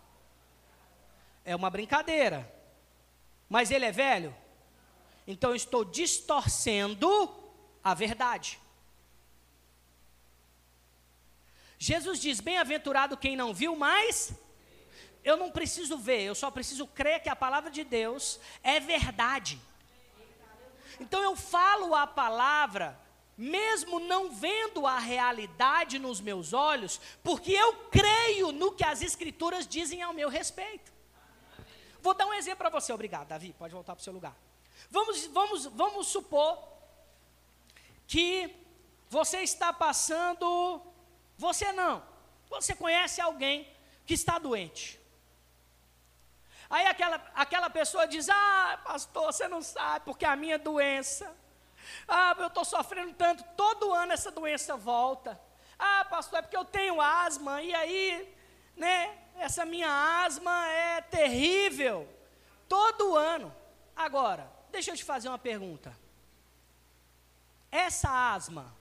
É 1.44 1.54
uma 1.54 1.70
brincadeira. 1.70 2.52
Mas 3.48 3.70
ele 3.70 3.84
é 3.84 3.92
velho? 3.92 4.34
Então 5.26 5.50
eu 5.50 5.56
estou 5.56 5.84
distorcendo 5.84 7.32
a 7.82 7.94
verdade. 7.94 8.58
Jesus 11.78 12.20
diz: 12.20 12.40
Bem-aventurado 12.40 13.16
quem 13.16 13.36
não 13.36 13.54
viu, 13.54 13.74
mas 13.76 14.34
eu 15.22 15.36
não 15.36 15.50
preciso 15.50 15.96
ver, 15.96 16.22
eu 16.22 16.34
só 16.34 16.50
preciso 16.50 16.86
crer 16.86 17.22
que 17.22 17.28
a 17.28 17.36
palavra 17.36 17.70
de 17.70 17.84
Deus 17.84 18.40
é 18.62 18.80
verdade. 18.80 19.60
Então 20.98 21.22
eu 21.22 21.34
falo 21.36 21.94
a 21.94 22.06
palavra, 22.06 22.98
mesmo 23.40 23.98
não 23.98 24.30
vendo 24.30 24.86
a 24.86 24.98
realidade 24.98 25.98
nos 25.98 26.20
meus 26.20 26.52
olhos, 26.52 27.00
porque 27.22 27.52
eu 27.52 27.72
creio 27.90 28.52
no 28.52 28.72
que 28.72 28.84
as 28.84 29.00
Escrituras 29.00 29.66
dizem 29.66 30.02
ao 30.02 30.12
meu 30.12 30.28
respeito. 30.28 30.92
Vou 32.02 32.12
dar 32.14 32.26
um 32.26 32.34
exemplo 32.34 32.58
para 32.58 32.68
você, 32.68 32.92
obrigado, 32.92 33.28
Davi, 33.28 33.54
pode 33.58 33.72
voltar 33.72 33.94
para 33.94 34.00
o 34.00 34.04
seu 34.04 34.12
lugar. 34.12 34.36
Vamos, 34.90 35.26
vamos, 35.26 35.64
vamos 35.66 36.06
supor 36.06 36.58
que 38.06 38.54
você 39.08 39.38
está 39.38 39.72
passando 39.72 40.82
você 41.40 41.72
não. 41.72 42.02
Você 42.50 42.74
conhece 42.74 43.18
alguém 43.18 43.66
que 44.04 44.12
está 44.12 44.38
doente. 44.38 45.00
Aí 46.68 46.86
aquela, 46.86 47.16
aquela 47.34 47.70
pessoa 47.70 48.06
diz: 48.06 48.28
Ah, 48.28 48.78
pastor, 48.84 49.32
você 49.32 49.48
não 49.48 49.62
sabe, 49.62 50.04
porque 50.04 50.26
a 50.26 50.36
minha 50.36 50.58
doença. 50.58 51.34
Ah, 52.08 52.34
eu 52.38 52.46
estou 52.46 52.64
sofrendo 52.64 53.12
tanto, 53.14 53.44
todo 53.56 53.92
ano 53.92 54.12
essa 54.12 54.30
doença 54.30 54.76
volta. 54.76 55.40
Ah, 55.78 56.04
pastor, 56.04 56.40
é 56.40 56.42
porque 56.42 56.56
eu 56.56 56.64
tenho 56.64 57.00
asma, 57.00 57.62
e 57.62 57.74
aí, 57.74 58.34
né, 58.76 59.16
essa 59.36 59.64
minha 59.64 60.24
asma 60.24 60.68
é 60.68 61.00
terrível. 61.00 62.08
Todo 62.68 63.16
ano. 63.16 63.54
Agora, 63.96 64.50
deixa 64.70 64.90
eu 64.90 64.96
te 64.96 65.04
fazer 65.04 65.28
uma 65.28 65.38
pergunta. 65.38 65.96
Essa 67.70 68.34
asma 68.34 68.80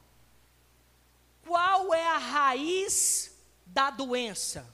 qual 1.49 1.95
é 1.95 2.07
a 2.07 2.19
raiz 2.19 3.35
da 3.65 3.89
doença? 3.89 4.71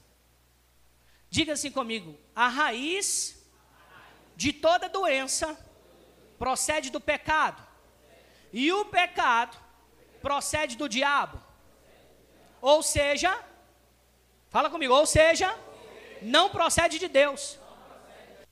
Diga 1.30 1.54
assim 1.54 1.70
comigo: 1.70 2.14
a 2.34 2.48
raiz 2.48 3.42
de 4.36 4.52
toda 4.52 4.86
doença 4.86 5.58
procede 6.38 6.90
do 6.90 7.00
pecado, 7.00 7.65
e 8.56 8.72
o 8.72 8.86
pecado 8.86 9.54
procede 10.22 10.78
do 10.78 10.88
diabo. 10.88 11.38
Ou 12.58 12.82
seja, 12.82 13.38
fala 14.48 14.70
comigo, 14.70 14.94
ou 14.94 15.04
seja, 15.04 15.54
não 16.22 16.48
procede 16.48 16.98
de 16.98 17.06
Deus. 17.06 17.58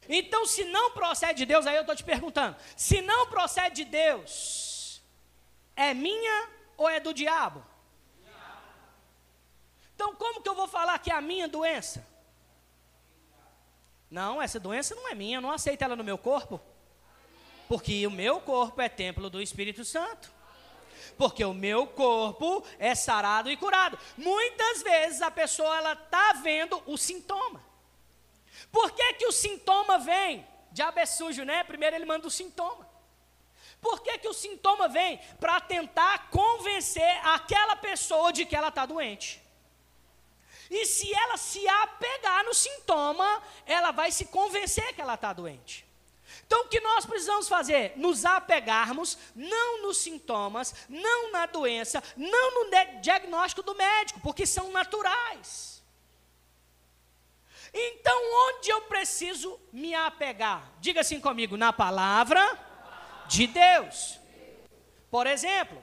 Então, 0.06 0.44
se 0.44 0.64
não 0.64 0.90
procede 0.90 1.38
de 1.38 1.46
Deus, 1.46 1.66
aí 1.66 1.76
eu 1.76 1.80
estou 1.80 1.96
te 1.96 2.04
perguntando: 2.04 2.54
se 2.76 3.00
não 3.00 3.28
procede 3.28 3.76
de 3.76 3.84
Deus, 3.86 5.02
é 5.74 5.94
minha 5.94 6.50
ou 6.76 6.86
é 6.86 7.00
do 7.00 7.14
diabo? 7.14 7.64
Então, 9.94 10.14
como 10.16 10.42
que 10.42 10.48
eu 10.50 10.54
vou 10.54 10.68
falar 10.68 10.98
que 10.98 11.10
é 11.10 11.14
a 11.14 11.22
minha 11.22 11.48
doença? 11.48 12.06
Não, 14.10 14.42
essa 14.42 14.60
doença 14.60 14.94
não 14.94 15.08
é 15.08 15.14
minha, 15.14 15.38
eu 15.38 15.40
não 15.40 15.50
aceito 15.50 15.80
ela 15.80 15.96
no 15.96 16.04
meu 16.04 16.18
corpo. 16.18 16.60
Porque 17.68 18.06
o 18.06 18.10
meu 18.10 18.40
corpo 18.40 18.80
é 18.80 18.88
templo 18.88 19.30
do 19.30 19.40
Espírito 19.40 19.84
Santo. 19.84 20.32
Porque 21.16 21.44
o 21.44 21.54
meu 21.54 21.86
corpo 21.86 22.64
é 22.78 22.94
sarado 22.94 23.50
e 23.50 23.56
curado. 23.56 23.98
Muitas 24.16 24.82
vezes 24.82 25.22
a 25.22 25.30
pessoa 25.30 25.76
ela 25.76 25.94
tá 25.96 26.34
vendo 26.42 26.82
o 26.86 26.96
sintoma. 26.96 27.62
Por 28.70 28.90
que, 28.90 29.14
que 29.14 29.26
o 29.26 29.32
sintoma 29.32 29.98
vem? 29.98 30.46
Diabo 30.72 30.98
é 30.98 31.06
sujo, 31.06 31.44
né? 31.44 31.62
Primeiro 31.62 31.94
ele 31.94 32.04
manda 32.04 32.26
o 32.26 32.30
sintoma. 32.30 32.88
Por 33.80 34.00
que, 34.00 34.18
que 34.18 34.28
o 34.28 34.32
sintoma 34.32 34.88
vem? 34.88 35.18
Para 35.38 35.60
tentar 35.60 36.30
convencer 36.30 37.20
aquela 37.22 37.76
pessoa 37.76 38.32
de 38.32 38.44
que 38.44 38.56
ela 38.56 38.68
está 38.68 38.86
doente. 38.86 39.42
E 40.70 40.86
se 40.86 41.12
ela 41.14 41.36
se 41.36 41.66
apegar 41.68 42.44
no 42.44 42.54
sintoma, 42.54 43.42
ela 43.66 43.90
vai 43.92 44.10
se 44.10 44.24
convencer 44.24 44.94
que 44.94 45.00
ela 45.00 45.14
está 45.14 45.32
doente. 45.32 45.86
Então, 46.46 46.62
o 46.62 46.68
que 46.68 46.80
nós 46.80 47.06
precisamos 47.06 47.48
fazer? 47.48 47.92
Nos 47.96 48.24
apegarmos 48.24 49.16
não 49.34 49.82
nos 49.82 49.98
sintomas, 49.98 50.74
não 50.88 51.32
na 51.32 51.46
doença, 51.46 52.02
não 52.16 52.64
no 52.64 52.70
diagnóstico 53.00 53.62
do 53.62 53.74
médico, 53.74 54.20
porque 54.20 54.46
são 54.46 54.70
naturais. 54.70 55.82
Então, 57.72 58.16
onde 58.48 58.70
eu 58.70 58.82
preciso 58.82 59.58
me 59.72 59.94
apegar? 59.94 60.70
Diga 60.80 61.00
assim 61.00 61.18
comigo, 61.18 61.56
na 61.56 61.72
palavra 61.72 62.40
de 63.26 63.46
Deus. 63.46 64.20
Por 65.10 65.26
exemplo, 65.26 65.82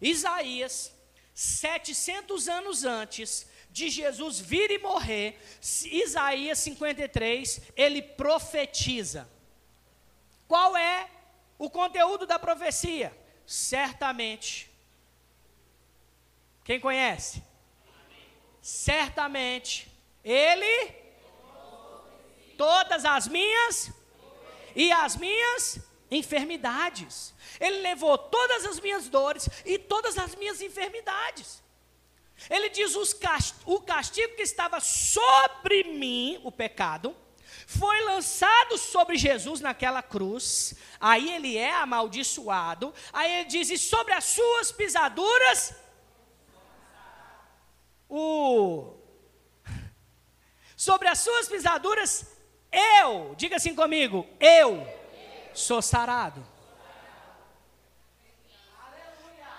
Isaías, 0.00 0.92
700 1.34 2.48
anos 2.48 2.84
antes, 2.84 3.46
de 3.70 3.88
Jesus 3.88 4.38
vir 4.40 4.70
e 4.70 4.78
morrer, 4.78 5.38
Isaías 5.84 6.58
53, 6.58 7.60
ele 7.76 8.02
profetiza. 8.02 9.28
Qual 10.52 10.76
é 10.76 11.08
o 11.58 11.70
conteúdo 11.70 12.26
da 12.26 12.38
profecia? 12.38 13.10
Certamente. 13.46 14.70
Quem 16.62 16.78
conhece? 16.78 17.42
Certamente 18.60 19.90
ele 20.22 20.94
todas 22.58 23.06
as 23.06 23.26
minhas 23.28 23.92
e 24.76 24.92
as 24.92 25.16
minhas 25.16 25.80
enfermidades. 26.10 27.32
Ele 27.58 27.78
levou 27.78 28.18
todas 28.18 28.66
as 28.66 28.78
minhas 28.78 29.08
dores 29.08 29.48
e 29.64 29.78
todas 29.78 30.18
as 30.18 30.34
minhas 30.34 30.60
enfermidades. 30.60 31.62
Ele 32.50 32.68
diz: 32.68 32.94
o 33.64 33.80
castigo 33.80 34.36
que 34.36 34.42
estava 34.42 34.80
sobre 34.80 35.84
mim, 35.84 36.38
o 36.44 36.52
pecado, 36.52 37.16
foi 37.66 38.04
lançado 38.04 38.76
sobre 38.78 39.16
Jesus 39.16 39.60
naquela 39.60 40.02
cruz, 40.02 40.74
aí 41.00 41.34
ele 41.34 41.56
é 41.56 41.72
amaldiçoado, 41.72 42.92
aí 43.12 43.32
ele 43.40 43.48
diz: 43.48 43.70
e 43.70 43.78
sobre 43.78 44.12
as 44.12 44.24
suas 44.24 44.72
pisaduras, 44.72 45.74
o. 48.08 48.94
Sobre 50.76 51.06
as 51.06 51.20
suas 51.20 51.48
pisaduras, 51.48 52.26
eu, 53.00 53.34
diga 53.36 53.56
assim 53.56 53.74
comigo, 53.74 54.26
eu 54.40 54.84
sou 55.54 55.80
sarado. 55.80 56.44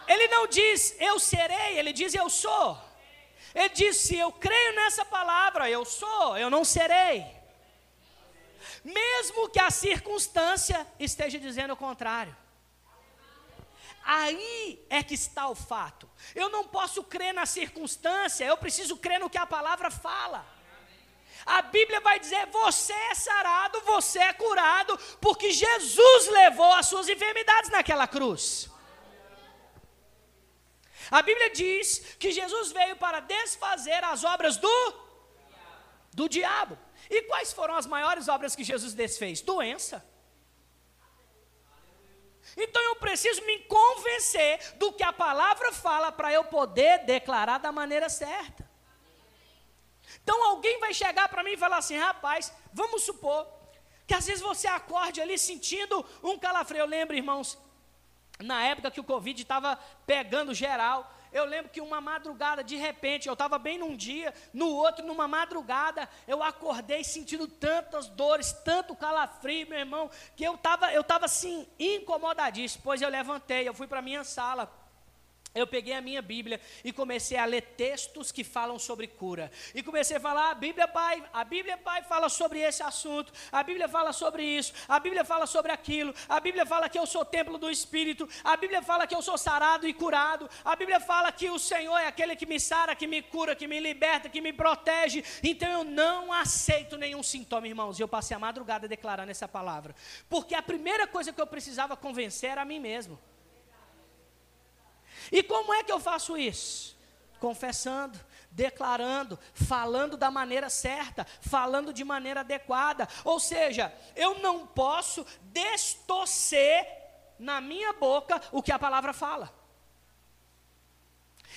Ele 0.05 0.27
não 0.27 0.47
diz 0.47 0.95
eu 0.99 1.17
serei, 1.17 1.79
ele 1.79 1.93
diz 1.93 2.13
eu 2.13 2.29
sou. 2.29 2.77
Ele 3.55 3.69
diz: 3.69 3.97
se 3.97 4.17
eu 4.17 4.31
creio 4.31 4.75
nessa 4.75 5.05
palavra, 5.05 5.69
eu 5.69 5.85
sou, 5.85 6.37
eu 6.37 6.49
não 6.49 6.63
serei. 6.63 7.42
Mesmo 8.83 9.49
que 9.49 9.59
a 9.59 9.71
circunstância 9.71 10.85
esteja 10.99 11.39
dizendo 11.39 11.73
o 11.73 11.77
contrário. 11.77 12.35
Aí 14.03 14.85
é 14.89 15.01
que 15.01 15.13
está 15.13 15.47
o 15.47 15.55
fato. 15.55 16.09
Eu 16.35 16.49
não 16.49 16.65
posso 16.65 17.03
crer 17.03 17.33
na 17.33 17.45
circunstância, 17.45 18.43
eu 18.43 18.57
preciso 18.57 18.97
crer 18.97 19.19
no 19.19 19.29
que 19.29 19.37
a 19.37 19.45
palavra 19.45 19.89
fala. 19.89 20.45
A 21.45 21.61
Bíblia 21.61 22.01
vai 22.01 22.19
dizer: 22.19 22.45
você 22.47 22.93
é 22.93 23.15
sarado, 23.15 23.79
você 23.81 24.19
é 24.19 24.33
curado, 24.33 24.97
porque 25.21 25.51
Jesus 25.51 26.27
levou 26.27 26.73
as 26.73 26.87
suas 26.87 27.07
enfermidades 27.07 27.69
naquela 27.69 28.07
cruz. 28.07 28.69
A 31.09 31.21
Bíblia 31.21 31.49
diz 31.51 32.15
que 32.19 32.31
Jesus 32.31 32.71
veio 32.71 32.95
para 32.95 33.19
desfazer 33.19 34.03
as 34.03 34.23
obras 34.23 34.57
do 34.57 35.03
do 36.13 36.29
diabo. 36.29 36.77
E 37.09 37.23
quais 37.23 37.51
foram 37.51 37.75
as 37.75 37.85
maiores 37.85 38.27
obras 38.27 38.55
que 38.55 38.63
Jesus 38.63 38.93
desfez? 38.93 39.41
Doença. 39.41 40.05
Então 42.57 42.81
eu 42.83 42.95
preciso 42.97 43.41
me 43.45 43.59
convencer 43.59 44.75
do 44.75 44.91
que 44.93 45.03
a 45.03 45.13
palavra 45.13 45.71
fala 45.71 46.11
para 46.11 46.31
eu 46.31 46.43
poder 46.43 46.99
declarar 47.05 47.57
da 47.57 47.71
maneira 47.71 48.09
certa. 48.09 48.69
Então 50.21 50.43
alguém 50.43 50.79
vai 50.79 50.93
chegar 50.93 51.27
para 51.29 51.43
mim 51.43 51.51
e 51.51 51.57
falar 51.57 51.77
assim: 51.77 51.97
rapaz, 51.97 52.53
vamos 52.71 53.03
supor 53.03 53.47
que 54.05 54.13
às 54.13 54.25
vezes 54.25 54.41
você 54.41 54.67
acorde 54.67 55.21
ali 55.21 55.37
sentindo 55.37 56.05
um 56.21 56.37
calafrio. 56.37 56.81
Eu 56.81 56.85
lembro, 56.85 57.15
irmãos, 57.15 57.57
na 58.39 58.63
época 58.65 58.91
que 58.91 58.99
o 58.99 59.03
Covid 59.03 59.41
estava 59.41 59.77
pegando 60.05 60.53
geral, 60.53 61.11
eu 61.33 61.45
lembro 61.45 61.71
que 61.71 61.81
uma 61.81 61.99
madrugada, 61.99 62.63
de 62.63 62.75
repente, 62.75 63.27
eu 63.27 63.33
estava 63.33 63.57
bem 63.57 63.77
num 63.77 63.95
dia, 63.95 64.33
no 64.53 64.69
outro, 64.69 65.05
numa 65.05 65.27
madrugada, 65.27 66.07
eu 66.27 66.43
acordei 66.43 67.03
sentindo 67.03 67.47
tantas 67.47 68.07
dores, 68.07 68.53
tanto 68.63 68.95
calafrio, 68.95 69.67
meu 69.67 69.79
irmão, 69.79 70.09
que 70.35 70.43
eu 70.43 70.55
estava 70.55 70.93
eu 70.93 71.03
tava 71.03 71.25
assim, 71.25 71.67
incomodadíssimo. 71.79 72.83
Pois 72.83 73.01
eu 73.01 73.09
levantei, 73.09 73.67
eu 73.67 73.73
fui 73.73 73.87
para 73.87 73.99
a 73.99 74.03
minha 74.03 74.23
sala 74.23 74.71
eu 75.55 75.67
peguei 75.67 75.93
a 75.93 76.01
minha 76.01 76.21
Bíblia 76.21 76.59
e 76.83 76.91
comecei 76.91 77.37
a 77.37 77.45
ler 77.45 77.61
textos 77.61 78.31
que 78.31 78.43
falam 78.43 78.79
sobre 78.79 79.07
cura. 79.07 79.51
E 79.75 79.83
comecei 79.83 80.17
a 80.17 80.19
falar: 80.19 80.49
a 80.49 80.55
Bíblia, 80.55 80.87
pai, 80.87 81.23
a 81.31 81.43
Bíblia, 81.43 81.77
pai, 81.77 82.01
fala 82.03 82.27
sobre 82.27 82.59
esse 82.59 82.81
assunto. 82.81 83.31
A 83.51 83.61
Bíblia 83.61 83.87
fala 83.87 84.11
sobre 84.11 84.43
isso. 84.43 84.73
A 84.87 84.99
Bíblia 84.99 85.23
fala 85.23 85.45
sobre 85.45 85.71
aquilo. 85.71 86.13
A 86.27 86.39
Bíblia 86.39 86.65
fala 86.65 86.89
que 86.89 86.97
eu 86.97 87.05
sou 87.05 87.23
templo 87.23 87.59
do 87.59 87.69
Espírito. 87.69 88.27
A 88.43 88.57
Bíblia 88.57 88.81
fala 88.81 89.05
que 89.05 89.13
eu 89.13 89.21
sou 89.21 89.37
sarado 89.37 89.87
e 89.87 89.93
curado. 89.93 90.49
A 90.65 90.75
Bíblia 90.75 90.99
fala 90.99 91.31
que 91.31 91.49
o 91.51 91.59
Senhor 91.59 91.99
é 91.99 92.07
aquele 92.07 92.35
que 92.35 92.47
me 92.47 92.59
sara, 92.59 92.95
que 92.95 93.05
me 93.05 93.21
cura, 93.21 93.55
que 93.55 93.67
me 93.67 93.79
liberta, 93.79 94.29
que 94.29 94.41
me 94.41 94.51
protege. 94.51 95.23
Então 95.43 95.69
eu 95.69 95.83
não 95.83 96.33
aceito 96.33 96.97
nenhum 96.97 97.21
sintoma, 97.21 97.67
irmãos. 97.67 97.99
E 97.99 98.01
eu 98.01 98.07
passei 98.07 98.35
a 98.35 98.39
madrugada 98.39 98.87
declarando 98.87 99.29
essa 99.29 99.47
palavra. 99.47 99.93
Porque 100.27 100.55
a 100.55 100.63
primeira 100.63 101.05
coisa 101.05 101.31
que 101.31 101.39
eu 101.39 101.45
precisava 101.45 101.95
convencer 101.95 102.49
era 102.49 102.63
a 102.63 102.65
mim 102.65 102.79
mesmo. 102.79 103.19
E 105.31 105.43
como 105.43 105.73
é 105.73 105.83
que 105.83 105.91
eu 105.91 105.99
faço 105.99 106.37
isso? 106.37 106.97
Confessando, 107.39 108.19
declarando, 108.51 109.39
falando 109.53 110.15
da 110.15 110.29
maneira 110.31 110.69
certa, 110.69 111.25
falando 111.41 111.91
de 111.91 112.03
maneira 112.03 112.41
adequada. 112.41 113.07
Ou 113.23 113.39
seja, 113.39 113.93
eu 114.15 114.39
não 114.39 114.65
posso 114.65 115.25
destorcer 115.43 116.87
na 117.39 117.59
minha 117.59 117.93
boca 117.93 118.41
o 118.51 118.61
que 118.61 118.71
a 118.71 118.79
palavra 118.79 119.13
fala. 119.13 119.53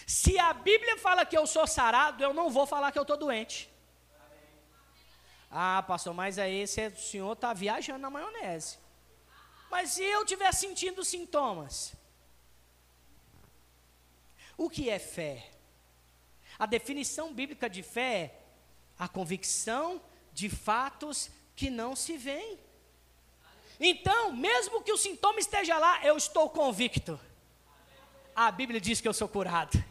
Se 0.07 0.39
a 0.39 0.53
Bíblia 0.53 0.97
fala 0.99 1.27
que 1.27 1.37
eu 1.37 1.47
sou 1.47 1.67
sarado, 1.67 2.23
eu 2.23 2.33
não 2.33 2.51
vou 2.51 2.67
falar 2.67 2.93
que 2.93 2.99
eu 2.99 3.03
estou 3.03 3.17
doente. 3.17 3.71
Ah, 5.51 5.83
pastor, 5.87 6.13
mas 6.13 6.39
aí 6.39 6.65
o 6.65 6.69
senhor 6.69 7.33
está 7.33 7.53
viajando 7.53 8.01
na 8.01 8.11
maionese. 8.11 8.79
Mas 9.71 9.91
se 9.91 10.03
eu 10.03 10.23
estiver 10.23 10.53
sentindo 10.53 11.05
sintomas, 11.05 11.95
o 14.57 14.71
que 14.71 14.89
é 14.89 14.99
fé? 14.99 15.51
A 16.59 16.67
definição 16.67 17.33
bíblica 17.35 17.69
de 17.69 17.83
fé 17.83 18.15
é 18.15 18.43
a 18.99 19.07
convicção 19.07 20.01
de 20.33 20.49
fatos 20.49 21.31
que 21.55 21.69
não 21.69 21.95
se 21.95 22.17
veem. 22.17 22.59
Então, 23.79 24.33
mesmo 24.33 24.83
que 24.83 24.93
o 24.93 24.97
sintoma 24.97 25.39
esteja 25.39 25.79
lá, 25.79 26.05
eu 26.05 26.17
estou 26.17 26.49
convicto. 26.49 27.21
A 28.35 28.51
Bíblia 28.51 28.81
diz 28.81 29.01
que 29.01 29.09
eu 29.09 29.15
sou 29.15 29.29
curado. 29.29 29.83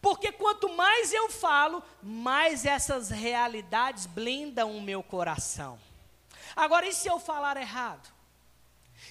Porque 0.00 0.32
quanto 0.32 0.68
mais 0.68 1.12
eu 1.12 1.30
falo, 1.30 1.82
mais 2.02 2.66
essas 2.66 3.08
realidades 3.08 4.06
blindam 4.06 4.76
o 4.76 4.82
meu 4.82 5.02
coração. 5.02 5.78
Agora, 6.56 6.86
e 6.86 6.92
se 6.92 7.08
eu 7.08 7.20
falar 7.20 7.56
errado? 7.56 8.11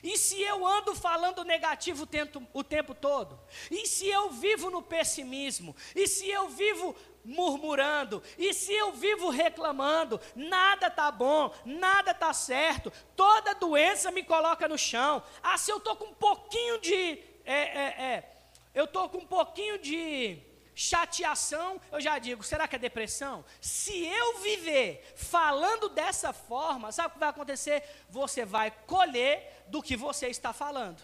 E 0.04 0.18
se 0.18 0.42
eu 0.42 0.66
ando 0.66 0.96
falando 0.96 1.44
negativo 1.44 2.08
o 2.54 2.64
tempo, 2.64 2.96
todo? 2.96 3.40
E 3.70 3.86
se 3.86 4.08
eu 4.08 4.32
vivo 4.32 4.70
no 4.70 4.82
pessimismo? 4.82 5.76
E 5.96 6.08
se 6.08 6.30
eu 6.30 6.50
vivo 6.50 6.96
murmurando? 7.24 8.24
E 8.38 8.54
se 8.54 8.74
eu 8.74 8.92
vivo 8.94 9.30
reclamando? 9.30 10.20
Nada 10.36 10.88
está 10.88 11.12
bom, 11.12 11.54
nada 11.66 12.12
está 12.12 12.34
certo, 12.34 12.92
toda 13.16 13.54
doença 13.54 14.12
me 14.12 14.24
coloca 14.24 14.68
no 14.68 14.78
chão. 14.78 15.24
Ah, 15.42 15.58
se 15.58 15.72
eu 15.72 15.78
estou 15.78 15.96
com 15.96 16.06
um 16.06 16.14
pouquinho 16.14 16.80
de. 16.80 17.20
É, 17.46 17.54
é, 17.54 18.04
é, 18.04 18.32
eu 18.74 18.86
estou 18.86 19.10
com 19.10 19.20
um 19.20 19.28
pouquinho 19.28 19.78
de 19.78 20.51
chateação, 20.74 21.80
eu 21.92 22.02
já 22.02 22.18
digo, 22.18 22.44
será 22.44 22.68
que 22.68 22.76
é 22.76 22.80
depressão? 22.80 23.44
Se 23.60 24.06
eu 24.06 24.40
viver 24.40 25.14
falando 25.16 25.90
dessa 25.90 26.34
forma, 26.34 26.92
sabe 26.92 27.10
o 27.10 27.12
que 27.14 27.20
vai 27.20 27.30
acontecer? 27.30 27.84
Você 28.10 28.46
vai 28.46 28.72
colher 28.72 29.66
do 29.68 29.82
que 29.82 29.96
você 29.96 30.28
está 30.28 30.54
falando. 30.54 31.02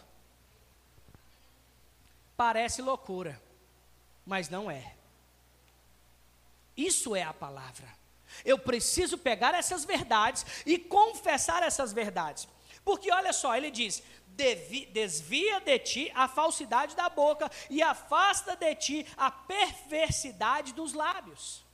Parece 2.35 2.81
loucura, 2.81 3.41
mas 4.25 4.49
não 4.49 4.69
é. 4.69 4.95
Isso 6.75 7.15
é 7.15 7.23
a 7.23 7.33
palavra. 7.33 7.87
Eu 8.45 8.59
preciso 8.59 9.17
pegar 9.17 9.55
essas 9.55 9.83
verdades 9.83 10.45
e 10.65 10.77
confessar 10.77 11.63
essas 11.63 11.91
verdades. 11.91 12.47
Porque 12.85 13.11
olha 13.11 13.33
só, 13.33 13.55
ele 13.55 13.71
diz: 13.71 14.03
desvia 14.37 15.59
de 15.59 15.79
ti 15.79 16.11
a 16.13 16.27
falsidade 16.27 16.95
da 16.95 17.09
boca 17.09 17.49
e 17.69 17.81
afasta 17.81 18.55
de 18.55 18.75
ti 18.75 19.07
a 19.17 19.31
perversidade 19.31 20.73
dos 20.73 20.93
lábios. 20.93 21.65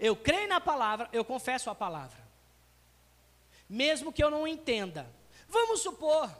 Eu 0.00 0.16
creio 0.16 0.48
na 0.48 0.60
palavra, 0.60 1.08
eu 1.12 1.24
confesso 1.24 1.68
a 1.68 1.74
palavra. 1.74 2.26
Mesmo 3.68 4.12
que 4.12 4.22
eu 4.22 4.30
não 4.30 4.46
entenda. 4.46 5.12
Vamos 5.48 5.82
supor 5.82 6.30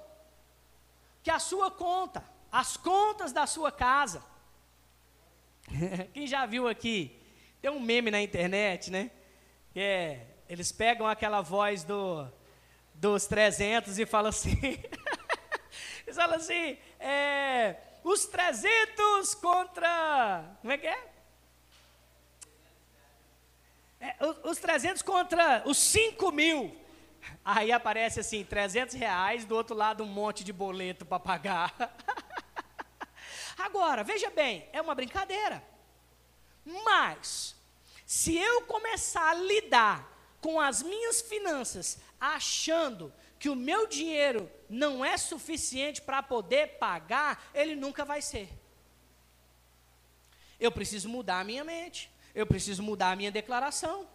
que 1.23 1.31
a 1.31 1.39
sua 1.39 1.71
conta, 1.71 2.25
as 2.51 2.77
contas 2.77 3.33
da 3.33 3.47
sua 3.47 3.71
casa. 3.71 4.25
Quem 6.15 6.27
já 6.27 6.47
viu 6.47 6.67
aqui? 6.67 7.21
Tem 7.61 7.71
um 7.71 7.81
meme 7.81 8.11
na 8.11 8.23
internet, 8.23 8.91
né? 8.91 9.11
Que 9.73 9.81
é, 9.81 10.27
eles 10.49 10.73
pegam 10.73 11.07
aquela 11.07 11.43
voz 11.43 11.85
do 11.85 12.27
dos 12.99 13.27
300 13.27 13.99
e 13.99 14.07
fala 14.07 14.31
assim, 14.31 14.59
eles 16.05 16.17
falam 16.17 16.37
assim, 16.37 16.77
é, 16.99 17.77
os 18.03 18.27
300 18.27 19.35
contra, 19.37 20.57
como 20.61 20.73
é 20.73 20.79
que 20.79 20.87
é? 20.87 21.09
é 24.01 24.17
os, 24.21 24.51
os 24.51 24.59
300 24.59 25.03
contra 25.03 25.63
os 25.65 25.79
5 25.79 26.33
mil. 26.33 26.77
Aí 27.45 27.71
aparece 27.71 28.21
assim, 28.21 28.45
300 28.45 28.95
reais, 28.97 29.45
do 29.45 29.55
outro 29.55 29.77
lado 29.77 30.03
um 30.03 30.07
monte 30.07 30.43
de 30.43 30.53
boleto 30.53 31.07
para 31.07 31.21
pagar. 31.21 31.73
Agora, 33.59 34.03
veja 34.03 34.31
bem, 34.31 34.69
é 34.73 34.81
uma 34.81 34.95
brincadeira. 34.95 35.63
Mas, 36.85 37.55
se 38.05 38.37
eu 38.37 38.63
começar 38.63 39.31
a 39.31 39.35
lidar 39.35 40.18
com 40.41 40.61
as 40.61 40.83
minhas 40.83 41.21
finanças 41.21 41.99
achando 42.21 43.13
que 43.39 43.49
o 43.49 43.57
meu 43.57 43.87
dinheiro 43.87 44.51
não 44.69 45.05
é 45.05 45.17
suficiente 45.17 46.03
para 46.03 46.23
poder 46.23 46.79
pagar, 46.79 47.51
ele 47.55 47.77
nunca 47.77 48.05
vai 48.05 48.21
ser. 48.21 48.49
Eu 50.59 50.73
preciso 50.73 51.09
mudar 51.09 51.41
a 51.41 51.45
minha 51.45 51.65
mente, 51.65 52.11
eu 52.35 52.47
preciso 52.47 52.83
mudar 52.83 53.13
a 53.13 53.17
minha 53.17 53.31
declaração. 53.31 54.09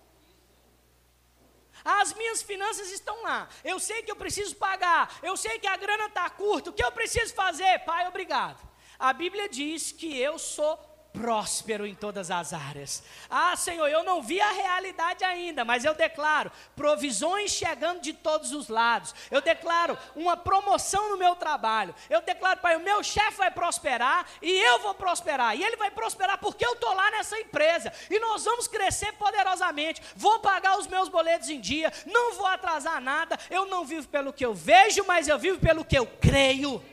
As 1.84 2.14
minhas 2.14 2.42
finanças 2.42 2.92
estão 2.92 3.24
lá. 3.24 3.50
Eu 3.64 3.80
sei 3.80 4.04
que 4.04 4.12
eu 4.12 4.16
preciso 4.16 4.56
pagar. 4.56 5.20
Eu 5.24 5.36
sei 5.36 5.60
que 5.60 5.68
a 5.68 5.76
grana 5.76 6.06
está 6.06 6.30
curta. 6.30 6.70
O 6.70 6.74
que 6.74 6.84
eu 6.84 6.92
preciso 6.92 7.34
fazer? 7.34 7.80
Pai, 7.80 8.08
obrigado. 8.08 8.62
A 9.00 9.12
Bíblia 9.12 9.50
diz 9.50 9.92
que 9.92 10.18
eu 10.18 10.38
sou 10.38 10.78
próspero 11.14 11.86
em 11.86 11.94
todas 11.94 12.32
as 12.32 12.54
áreas. 12.54 13.04
Ah, 13.30 13.56
Senhor, 13.56 13.88
eu 13.88 14.04
não 14.04 14.22
vi 14.22 14.42
a 14.42 14.52
realidade 14.52 15.24
ainda, 15.24 15.64
mas 15.64 15.86
eu 15.86 15.94
declaro 15.94 16.52
provisões 16.76 17.52
chegando 17.52 18.02
de 18.02 18.14
todos 18.14 18.52
os 18.52 18.68
lados. 18.68 19.14
Eu 19.30 19.40
declaro 19.40 19.98
uma 20.16 20.36
promoção 20.36 21.12
no 21.12 21.18
meu 21.18 21.36
trabalho. 21.36 21.94
Eu 22.10 22.22
declaro, 22.22 22.60
Pai, 22.60 22.76
o 22.76 22.80
meu 22.80 23.04
chefe 23.04 23.38
vai 23.38 23.52
prosperar 23.52 24.26
e 24.42 24.52
eu 24.52 24.80
vou 24.80 24.96
prosperar. 24.96 25.56
E 25.56 25.64
ele 25.64 25.78
vai 25.78 25.92
prosperar 25.92 26.40
porque 26.40 26.66
eu 26.66 26.74
estou 26.74 26.94
lá 26.94 27.12
nessa 27.12 27.40
empresa. 27.40 27.94
E 28.10 28.20
nós 28.20 28.44
vamos 28.44 28.68
crescer 28.68 29.14
poderosamente. 29.14 30.02
Vou 30.16 30.40
pagar 30.40 30.80
os 30.80 30.88
meus 30.88 31.10
boletos 31.10 31.48
em 31.48 31.62
dia, 31.62 31.94
não 32.08 32.34
vou 32.34 32.48
atrasar 32.48 33.00
nada. 33.00 33.38
Eu 33.52 33.68
não 33.68 33.86
vivo 33.86 34.08
pelo 34.08 34.34
que 34.34 34.46
eu 34.46 34.54
vejo, 34.54 35.04
mas 35.06 35.28
eu 35.28 35.38
vivo 35.38 35.60
pelo 35.60 35.86
que 35.86 35.98
eu 35.98 36.08
creio. 36.08 36.84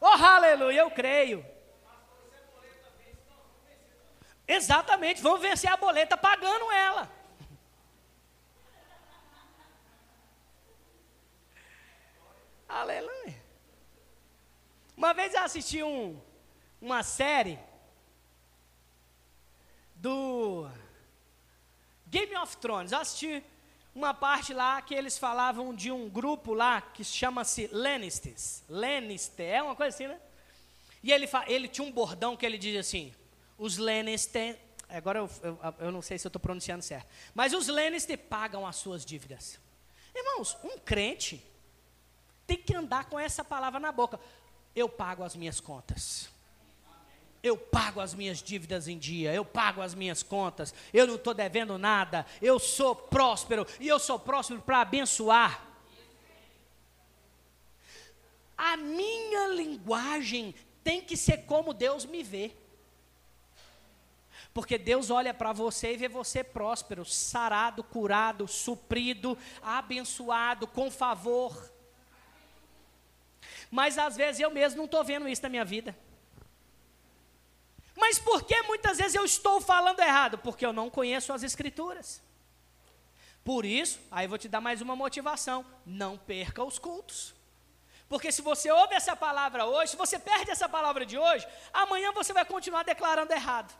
Oh, 0.00 0.06
aleluia, 0.06 0.80
eu 0.80 0.90
creio. 0.90 1.44
Exatamente, 4.48 5.20
vamos 5.20 5.42
vencer 5.42 5.70
a 5.70 5.76
boleta 5.76 6.16
pagando 6.16 6.72
ela. 6.72 7.06
Aleluia. 12.68 13.40
Uma 14.96 15.14
vez 15.14 15.34
eu 15.34 15.42
assisti 15.42 15.82
um, 15.82 16.20
uma 16.80 17.02
série 17.02 17.58
do 19.94 20.70
Game 22.06 22.34
of 22.36 22.56
Thrones. 22.56 22.92
Eu 22.92 22.98
assisti 22.98 23.44
uma 23.94 24.14
parte 24.14 24.54
lá 24.54 24.80
que 24.80 24.94
eles 24.94 25.18
falavam 25.18 25.74
de 25.74 25.90
um 25.90 26.08
grupo 26.08 26.54
lá 26.54 26.80
que 26.80 27.02
chama-se 27.02 27.68
Lannisters. 27.72 28.62
Lannister, 28.68 29.46
é 29.46 29.62
uma 29.62 29.74
coisa 29.74 29.94
assim, 29.94 30.06
né? 30.06 30.20
E 31.02 31.12
ele, 31.12 31.28
ele 31.46 31.68
tinha 31.68 31.86
um 31.86 31.90
bordão 31.90 32.36
que 32.36 32.46
ele 32.46 32.58
dizia 32.58 32.80
assim: 32.80 33.12
os 33.58 33.78
Lannister. 33.78 34.58
Agora 34.88 35.20
eu, 35.20 35.30
eu, 35.42 35.58
eu 35.78 35.92
não 35.92 36.02
sei 36.02 36.18
se 36.18 36.26
eu 36.26 36.28
estou 36.28 36.40
pronunciando 36.40 36.82
certo. 36.82 37.06
Mas 37.32 37.52
os 37.52 37.68
Lannister 37.68 38.18
pagam 38.18 38.66
as 38.66 38.76
suas 38.76 39.04
dívidas. 39.04 39.58
Irmãos, 40.14 40.56
um 40.64 40.78
crente 40.78 41.44
tem 42.46 42.56
que 42.56 42.74
andar 42.74 43.04
com 43.04 43.18
essa 43.18 43.44
palavra 43.44 43.78
na 43.78 43.92
boca. 43.92 44.18
Eu 44.74 44.88
pago 44.88 45.22
as 45.22 45.36
minhas 45.36 45.60
contas. 45.60 46.28
Eu 47.42 47.56
pago 47.56 48.00
as 48.00 48.14
minhas 48.14 48.42
dívidas 48.42 48.86
em 48.86 48.98
dia, 48.98 49.32
eu 49.32 49.44
pago 49.44 49.80
as 49.80 49.94
minhas 49.94 50.22
contas, 50.22 50.74
eu 50.92 51.06
não 51.06 51.14
estou 51.14 51.32
devendo 51.32 51.78
nada, 51.78 52.26
eu 52.42 52.58
sou 52.58 52.94
próspero 52.94 53.66
e 53.78 53.88
eu 53.88 53.98
sou 53.98 54.18
próspero 54.18 54.60
para 54.60 54.82
abençoar. 54.82 55.66
A 58.56 58.76
minha 58.76 59.48
linguagem 59.48 60.54
tem 60.84 61.00
que 61.00 61.16
ser 61.16 61.46
como 61.46 61.72
Deus 61.72 62.04
me 62.04 62.22
vê. 62.22 62.52
Porque 64.52 64.76
Deus 64.76 65.08
olha 65.08 65.32
para 65.32 65.52
você 65.52 65.94
e 65.94 65.96
vê 65.96 66.08
você 66.08 66.44
próspero, 66.44 67.04
sarado, 67.04 67.82
curado, 67.82 68.46
suprido, 68.46 69.38
abençoado, 69.62 70.66
com 70.66 70.90
favor. 70.90 71.72
Mas 73.70 73.96
às 73.96 74.16
vezes 74.16 74.40
eu 74.40 74.50
mesmo 74.50 74.78
não 74.78 74.84
estou 74.86 75.04
vendo 75.04 75.28
isso 75.28 75.42
na 75.42 75.48
minha 75.48 75.64
vida. 75.64 75.96
Mas 78.00 78.18
por 78.18 78.42
que 78.42 78.62
muitas 78.62 78.96
vezes 78.98 79.14
eu 79.14 79.24
estou 79.24 79.60
falando 79.60 80.00
errado? 80.00 80.38
Porque 80.38 80.64
eu 80.64 80.72
não 80.72 80.88
conheço 80.88 81.32
as 81.32 81.42
Escrituras. 81.42 82.22
Por 83.44 83.64
isso, 83.64 84.00
aí 84.10 84.26
vou 84.26 84.38
te 84.38 84.48
dar 84.48 84.60
mais 84.60 84.80
uma 84.80 84.96
motivação: 84.96 85.64
não 85.84 86.16
perca 86.16 86.64
os 86.64 86.78
cultos. 86.78 87.34
Porque 88.08 88.32
se 88.32 88.42
você 88.42 88.70
ouve 88.72 88.94
essa 88.94 89.14
palavra 89.14 89.66
hoje, 89.66 89.92
se 89.92 89.96
você 89.96 90.18
perde 90.18 90.50
essa 90.50 90.68
palavra 90.68 91.06
de 91.06 91.16
hoje, 91.16 91.46
amanhã 91.72 92.10
você 92.10 92.32
vai 92.32 92.44
continuar 92.44 92.82
declarando 92.82 93.32
errado. 93.32 93.72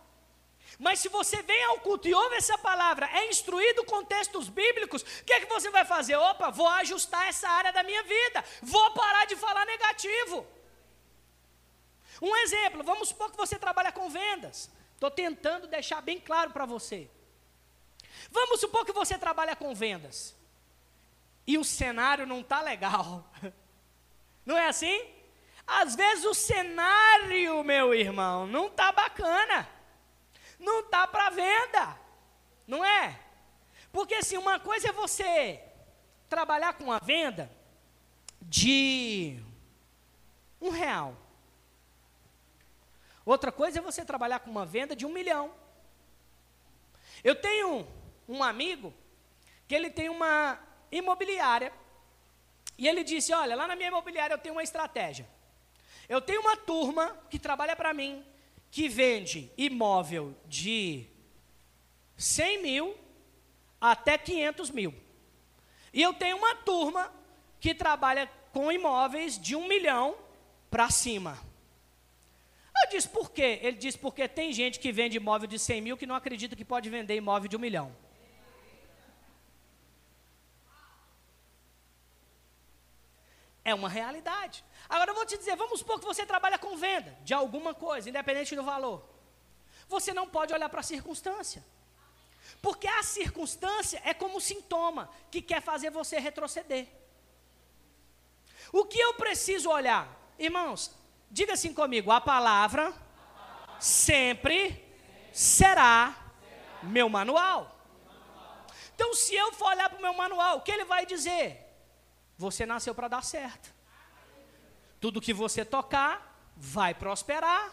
Mas 0.79 1.01
se 1.01 1.09
você 1.09 1.43
vem 1.43 1.65
ao 1.65 1.81
culto 1.81 2.07
e 2.07 2.15
ouve 2.15 2.37
essa 2.37 2.57
palavra, 2.57 3.11
é 3.13 3.29
instruído 3.29 3.85
com 3.85 4.05
textos 4.05 4.49
bíblicos, 4.49 5.03
o 5.03 5.25
que 5.25 5.33
é 5.33 5.41
que 5.41 5.47
você 5.47 5.69
vai 5.71 5.85
fazer? 5.85 6.15
Opa, 6.15 6.51
vou 6.51 6.69
ajustar 6.69 7.27
essa 7.27 7.49
área 7.49 7.73
da 7.73 7.83
minha 7.83 8.03
vida, 8.05 8.45
vou 8.63 8.93
parar 8.93 9.27
de 9.27 9.35
falar 9.35 9.67
negativo. 9.67 10.47
Um 12.21 12.37
exemplo, 12.37 12.83
vamos 12.83 13.09
supor 13.09 13.31
que 13.31 13.37
você 13.37 13.59
trabalha 13.59 13.91
com 13.91 14.11
vendas. 14.11 14.71
Estou 14.95 15.11
tentando 15.11 15.67
deixar 15.67 16.01
bem 16.03 16.21
claro 16.21 16.51
para 16.51 16.67
você. 16.67 17.11
Vamos 18.31 18.61
supor 18.61 18.85
que 18.85 18.93
você 18.93 19.17
trabalha 19.17 19.57
com 19.57 19.75
vendas. 19.75 20.35
E 21.47 21.57
o 21.57 21.65
cenário 21.65 22.27
não 22.27 22.41
está 22.41 22.61
legal. 22.61 23.25
Não 24.45 24.57
é 24.57 24.67
assim? 24.67 25.07
Às 25.67 25.95
vezes 25.95 26.25
o 26.25 26.35
cenário, 26.35 27.63
meu 27.63 27.95
irmão, 27.95 28.47
não 28.47 28.67
está 28.67 28.91
bacana. 28.91 29.69
Não 30.59 30.81
está 30.81 31.07
para 31.07 31.31
venda. 31.31 31.97
Não 32.67 32.85
é? 32.85 33.21
Porque 33.93 34.15
assim, 34.15 34.37
uma 34.37 34.59
coisa 34.59 34.89
é 34.89 34.93
você 34.93 35.63
trabalhar 36.29 36.73
com 36.73 36.91
a 36.91 36.99
venda 36.99 37.51
de 38.43 39.41
um 40.61 40.71
real. 40.71 41.15
Outra 43.31 43.53
coisa 43.53 43.79
é 43.79 43.81
você 43.81 44.05
trabalhar 44.05 44.41
com 44.41 44.51
uma 44.51 44.67
venda 44.67 44.97
de 44.97 45.07
um 45.07 45.13
milhão. 45.13 45.55
Eu 47.23 47.37
tenho 47.37 47.87
um 48.29 48.43
amigo 48.43 48.93
que 49.69 49.75
ele 49.77 49.89
tem 49.89 50.09
uma 50.09 50.59
imobiliária 50.91 51.73
e 52.77 52.89
ele 52.89 53.05
disse: 53.05 53.33
Olha, 53.33 53.55
lá 53.55 53.69
na 53.69 53.77
minha 53.77 53.87
imobiliária 53.87 54.35
eu 54.35 54.39
tenho 54.39 54.57
uma 54.57 54.65
estratégia. 54.65 55.29
Eu 56.09 56.21
tenho 56.21 56.41
uma 56.41 56.57
turma 56.57 57.17
que 57.31 57.39
trabalha 57.39 57.77
para 57.77 57.95
mim 57.95 58.27
que 58.69 58.89
vende 58.89 59.49
imóvel 59.57 60.35
de 60.47 61.07
100 62.17 62.63
mil 62.63 62.99
até 63.81 64.19
500 64.19 64.73
mil. 64.73 64.93
E 65.93 66.03
eu 66.03 66.13
tenho 66.15 66.37
uma 66.37 66.57
turma 66.57 67.13
que 67.61 67.77
trabalha 67.77 68.29
com 68.53 68.73
imóveis 68.73 69.39
de 69.39 69.55
um 69.55 69.69
milhão 69.69 70.17
para 70.69 70.91
cima. 70.91 71.50
Eu 72.83 72.91
disse, 72.91 73.09
por 73.09 73.31
quê? 73.31 73.59
Ele 73.63 73.77
disse, 73.77 73.99
porque 73.99 74.27
tem 74.27 74.53
gente 74.53 74.79
que 74.79 74.91
vende 74.91 75.17
imóvel 75.17 75.47
de 75.47 75.59
100 75.59 75.81
mil 75.83 75.97
que 75.97 76.07
não 76.07 76.15
acredita 76.15 76.57
que 76.57 76.65
pode 76.65 76.89
vender 76.89 77.15
imóvel 77.17 77.49
de 77.49 77.57
um 77.57 77.61
milhão. 77.61 77.95
É 83.65 83.75
uma 83.75 83.89
realidade. 83.89 84.65
Agora 84.89 85.11
eu 85.11 85.15
vou 85.15 85.27
te 85.27 85.37
dizer, 85.37 85.55
vamos 85.57 85.81
supor 85.81 86.01
que 86.01 86.07
você 86.07 86.25
trabalha 86.25 86.59
com 86.59 86.77
venda 86.77 87.17
de 87.23 87.35
alguma 87.35 87.75
coisa, 87.75 88.09
independente 88.09 88.57
do 88.57 88.63
valor. 88.63 89.05
Você 89.89 90.13
não 90.13 90.29
pode 90.29 90.53
olhar 90.53 90.69
para 90.69 90.81
a 90.81 90.85
circunstância. 90.85 91.65
Porque 92.63 92.87
a 92.87 93.03
circunstância 93.03 94.01
é 94.05 94.13
como 94.13 94.37
um 94.37 94.41
sintoma 94.41 95.11
que 95.31 95.41
quer 95.43 95.61
fazer 95.63 95.91
você 95.91 96.19
retroceder. 96.19 96.89
O 98.73 98.85
que 98.85 98.99
eu 98.99 99.15
preciso 99.15 99.71
olhar? 99.71 100.09
Irmãos, 100.39 100.93
Diga 101.31 101.53
assim 101.53 101.73
comigo: 101.73 102.11
a 102.11 102.21
palavra 102.21 102.93
sempre 103.79 104.85
será 105.33 106.15
meu 106.83 107.09
manual. 107.09 107.77
Então, 108.95 109.15
se 109.15 109.35
eu 109.35 109.53
for 109.53 109.69
olhar 109.69 109.89
para 109.89 109.99
o 109.99 110.03
meu 110.03 110.13
manual, 110.13 110.59
o 110.59 110.61
que 110.61 110.71
ele 110.71 110.85
vai 110.85 111.07
dizer? 111.07 111.67
Você 112.37 112.67
nasceu 112.67 112.95
para 112.95 113.09
dar 113.09 113.25
certo. 113.25 113.73
Tudo 115.01 115.21
que 115.21 115.33
você 115.33 115.65
tocar 115.65 116.53
vai 116.57 116.93
prosperar. 116.93 117.73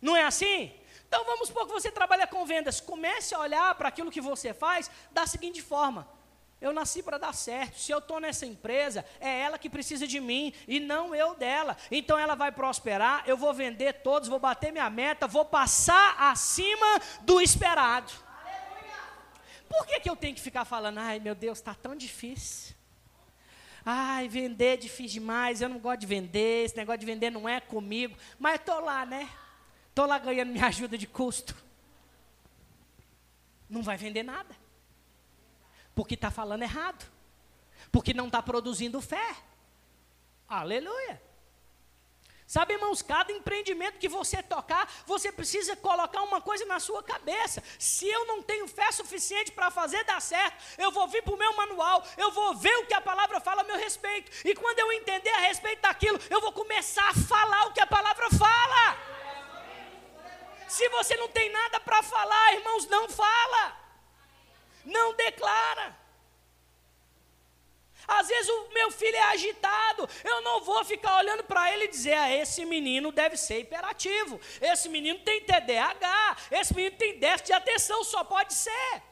Não 0.00 0.16
é 0.16 0.24
assim? 0.24 0.74
Então 1.06 1.24
vamos 1.24 1.48
supor 1.48 1.66
que 1.66 1.72
você 1.72 1.90
trabalha 1.90 2.26
com 2.26 2.46
vendas. 2.46 2.80
Comece 2.80 3.34
a 3.34 3.40
olhar 3.40 3.74
para 3.74 3.88
aquilo 3.88 4.10
que 4.10 4.20
você 4.20 4.54
faz 4.54 4.90
da 5.10 5.26
seguinte 5.26 5.60
forma: 5.60 6.08
eu 6.60 6.72
nasci 6.72 7.02
para 7.02 7.16
dar 7.16 7.32
certo. 7.32 7.78
Se 7.78 7.90
eu 7.90 7.98
estou 7.98 8.20
nessa 8.20 8.44
empresa, 8.44 9.04
é 9.18 9.40
ela 9.40 9.58
que 9.58 9.70
precisa 9.70 10.06
de 10.06 10.20
mim 10.20 10.52
e 10.68 10.78
não 10.78 11.14
eu 11.14 11.34
dela. 11.34 11.76
Então 11.90 12.18
ela 12.18 12.34
vai 12.34 12.52
prosperar, 12.52 13.24
eu 13.26 13.36
vou 13.36 13.54
vender 13.54 13.94
todos, 14.02 14.28
vou 14.28 14.38
bater 14.38 14.70
minha 14.70 14.90
meta, 14.90 15.26
vou 15.26 15.44
passar 15.44 16.16
acima 16.18 17.00
do 17.22 17.40
esperado. 17.40 18.12
Por 19.68 19.86
que, 19.86 20.00
que 20.00 20.10
eu 20.10 20.16
tenho 20.16 20.34
que 20.34 20.40
ficar 20.40 20.64
falando, 20.64 20.98
ai 20.98 21.18
meu 21.18 21.34
Deus, 21.34 21.58
está 21.58 21.74
tão 21.74 21.96
difícil? 21.96 22.74
Ai, 23.84 24.28
vender 24.28 24.74
é 24.74 24.76
difícil 24.76 25.20
demais, 25.20 25.62
eu 25.62 25.68
não 25.68 25.78
gosto 25.78 26.00
de 26.00 26.06
vender, 26.06 26.66
esse 26.66 26.76
negócio 26.76 26.98
de 26.98 27.06
vender 27.06 27.30
não 27.30 27.48
é 27.48 27.60
comigo. 27.60 28.16
Mas 28.38 28.56
estou 28.56 28.80
lá, 28.80 29.06
né? 29.06 29.30
Estou 29.88 30.04
lá 30.04 30.18
ganhando 30.18 30.52
minha 30.52 30.66
ajuda 30.66 30.98
de 30.98 31.06
custo. 31.06 31.56
Não 33.68 33.82
vai 33.82 33.96
vender 33.96 34.22
nada. 34.22 34.59
Porque 35.94 36.14
está 36.14 36.30
falando 36.30 36.62
errado. 36.62 37.10
Porque 37.90 38.14
não 38.14 38.26
está 38.26 38.42
produzindo 38.42 39.00
fé. 39.00 39.36
Aleluia. 40.48 41.20
Sabe, 42.46 42.74
irmãos, 42.74 43.00
cada 43.00 43.32
empreendimento 43.32 43.98
que 43.98 44.08
você 44.08 44.42
tocar, 44.42 44.92
você 45.06 45.30
precisa 45.30 45.76
colocar 45.76 46.20
uma 46.22 46.40
coisa 46.40 46.64
na 46.64 46.80
sua 46.80 47.00
cabeça. 47.00 47.62
Se 47.78 48.08
eu 48.08 48.26
não 48.26 48.42
tenho 48.42 48.66
fé 48.66 48.90
suficiente 48.90 49.52
para 49.52 49.70
fazer 49.70 50.02
dar 50.02 50.20
certo, 50.20 50.60
eu 50.76 50.90
vou 50.90 51.06
vir 51.06 51.22
para 51.22 51.32
o 51.32 51.38
meu 51.38 51.54
manual, 51.56 52.04
eu 52.16 52.32
vou 52.32 52.56
ver 52.56 52.76
o 52.78 52.86
que 52.86 52.94
a 52.94 53.00
palavra 53.00 53.38
fala 53.38 53.60
a 53.60 53.64
meu 53.64 53.76
respeito. 53.76 54.32
E 54.44 54.52
quando 54.56 54.80
eu 54.80 54.90
entender 54.92 55.30
a 55.30 55.40
respeito 55.42 55.82
daquilo, 55.82 56.18
eu 56.28 56.40
vou 56.40 56.52
começar 56.52 57.08
a 57.08 57.14
falar 57.14 57.66
o 57.66 57.72
que 57.72 57.80
a 57.80 57.86
palavra 57.86 58.28
fala. 58.30 58.98
Se 60.66 60.88
você 60.88 61.16
não 61.16 61.28
tem 61.28 61.52
nada 61.52 61.78
para 61.78 62.02
falar, 62.02 62.54
irmãos, 62.54 62.86
não 62.88 63.08
fala 63.08 63.80
não 64.84 65.14
declara. 65.14 65.98
Às 68.06 68.28
vezes 68.28 68.50
o 68.50 68.74
meu 68.90 68.92
filho 68.92 69.16
é 69.16 69.22
agitado, 69.22 70.08
eu 70.24 70.42
não 70.42 70.60
vou 70.62 70.84
ficar 70.84 71.18
olhando 71.18 71.44
para 71.44 71.72
ele 71.72 71.84
e 71.84 71.88
dizer: 71.88 72.14
ah, 72.14 72.34
esse 72.34 72.64
menino 72.64 73.12
deve 73.12 73.36
ser 73.36 73.60
hiperativo, 73.60 74.40
esse 74.60 74.88
menino 74.88 75.20
tem 75.20 75.40
TDAH, 75.40 76.36
esse 76.50 76.74
menino 76.74 76.96
tem 76.96 77.18
déficit 77.18 77.46
de 77.46 77.52
atenção, 77.52 78.02
só 78.02 78.24
pode 78.24 78.52
ser. 78.52 79.02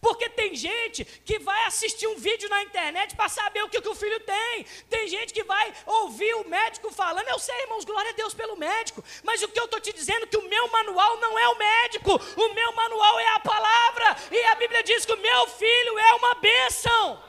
Porque 0.00 0.28
tem 0.28 0.54
gente 0.54 1.04
que 1.04 1.38
vai 1.38 1.64
assistir 1.64 2.06
um 2.06 2.16
vídeo 2.16 2.48
na 2.48 2.62
internet 2.62 3.14
para 3.14 3.28
saber 3.28 3.62
o 3.62 3.68
que, 3.68 3.80
que, 3.80 3.88
o 3.88 3.94
filho 3.94 4.20
tem. 4.20 4.64
Tem 4.90 5.08
gente 5.08 5.32
que 5.32 5.42
vai 5.42 5.72
ouvir 5.86 6.34
o 6.34 6.48
médico 6.48 6.92
falando. 6.92 7.28
Eu 7.28 7.38
sei, 7.38 7.54
irmãos, 7.62 7.84
glória 7.84 8.10
a 8.10 8.14
Deus 8.14 8.34
pelo 8.34 8.56
médico. 8.56 9.02
Mas 9.22 9.42
o 9.42 9.48
que 9.48 9.58
eu 9.58 9.64
estou 9.64 9.80
te 9.80 9.92
dizendo 9.92 10.24
é 10.24 10.26
que 10.26 10.36
o 10.36 10.48
meu 10.48 10.68
manual 10.68 11.16
não 11.18 11.38
é 11.38 11.48
o 11.48 11.56
médico. 11.56 12.12
O 12.14 12.52
meu 12.52 12.72
manual 12.72 13.18
é 13.20 13.28
a 13.28 13.40
palavra. 13.40 14.16
E 14.30 14.44
a 14.44 14.54
Bíblia 14.56 14.82
diz 14.82 15.06
que 15.06 15.12
o 15.12 15.16
meu 15.16 15.46
filho 15.48 15.98
é 15.98 16.14
uma 16.14 16.34
bênção. 16.34 17.25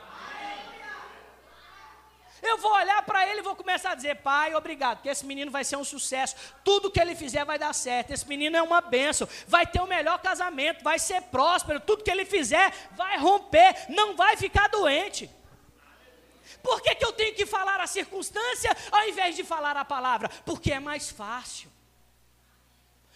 Eu 2.48 2.58
vou 2.58 2.72
olhar 2.72 3.04
para 3.04 3.28
ele 3.28 3.40
e 3.40 3.44
vou 3.44 3.56
começar 3.56 3.92
a 3.92 3.96
dizer, 3.96 4.16
pai, 4.16 4.56
obrigado, 4.56 5.02
que 5.02 5.10
esse 5.10 5.26
menino 5.26 5.52
vai 5.52 5.64
ser 5.64 5.76
um 5.76 5.84
sucesso. 5.84 6.36
Tudo 6.64 6.90
que 6.90 7.00
ele 7.00 7.16
fizer 7.16 7.44
vai 7.44 7.60
dar 7.60 7.74
certo. 7.74 8.12
Esse 8.12 8.28
menino 8.28 8.56
é 8.56 8.62
uma 8.62 8.80
benção. 8.80 9.28
Vai 9.48 9.68
ter 9.68 9.82
o 9.82 9.88
melhor 9.88 10.20
casamento, 10.20 10.84
vai 10.84 10.98
ser 10.98 11.22
próspero. 11.24 11.80
Tudo 11.80 12.04
que 12.04 12.12
ele 12.12 12.26
fizer 12.26 12.72
vai 12.96 13.18
romper, 13.18 13.86
não 13.90 14.16
vai 14.16 14.38
ficar 14.38 14.68
doente. 14.70 15.30
Por 16.64 16.82
que, 16.82 16.96
que 16.96 17.06
eu 17.06 17.14
tenho 17.14 17.36
que 17.36 17.46
falar 17.46 17.80
a 17.82 17.88
circunstância 17.88 18.76
ao 18.92 19.08
invés 19.08 19.36
de 19.36 19.44
falar 19.44 19.76
a 19.76 19.86
palavra? 19.86 20.30
Porque 20.46 20.72
é 20.72 20.80
mais 20.80 21.10
fácil. 21.10 21.70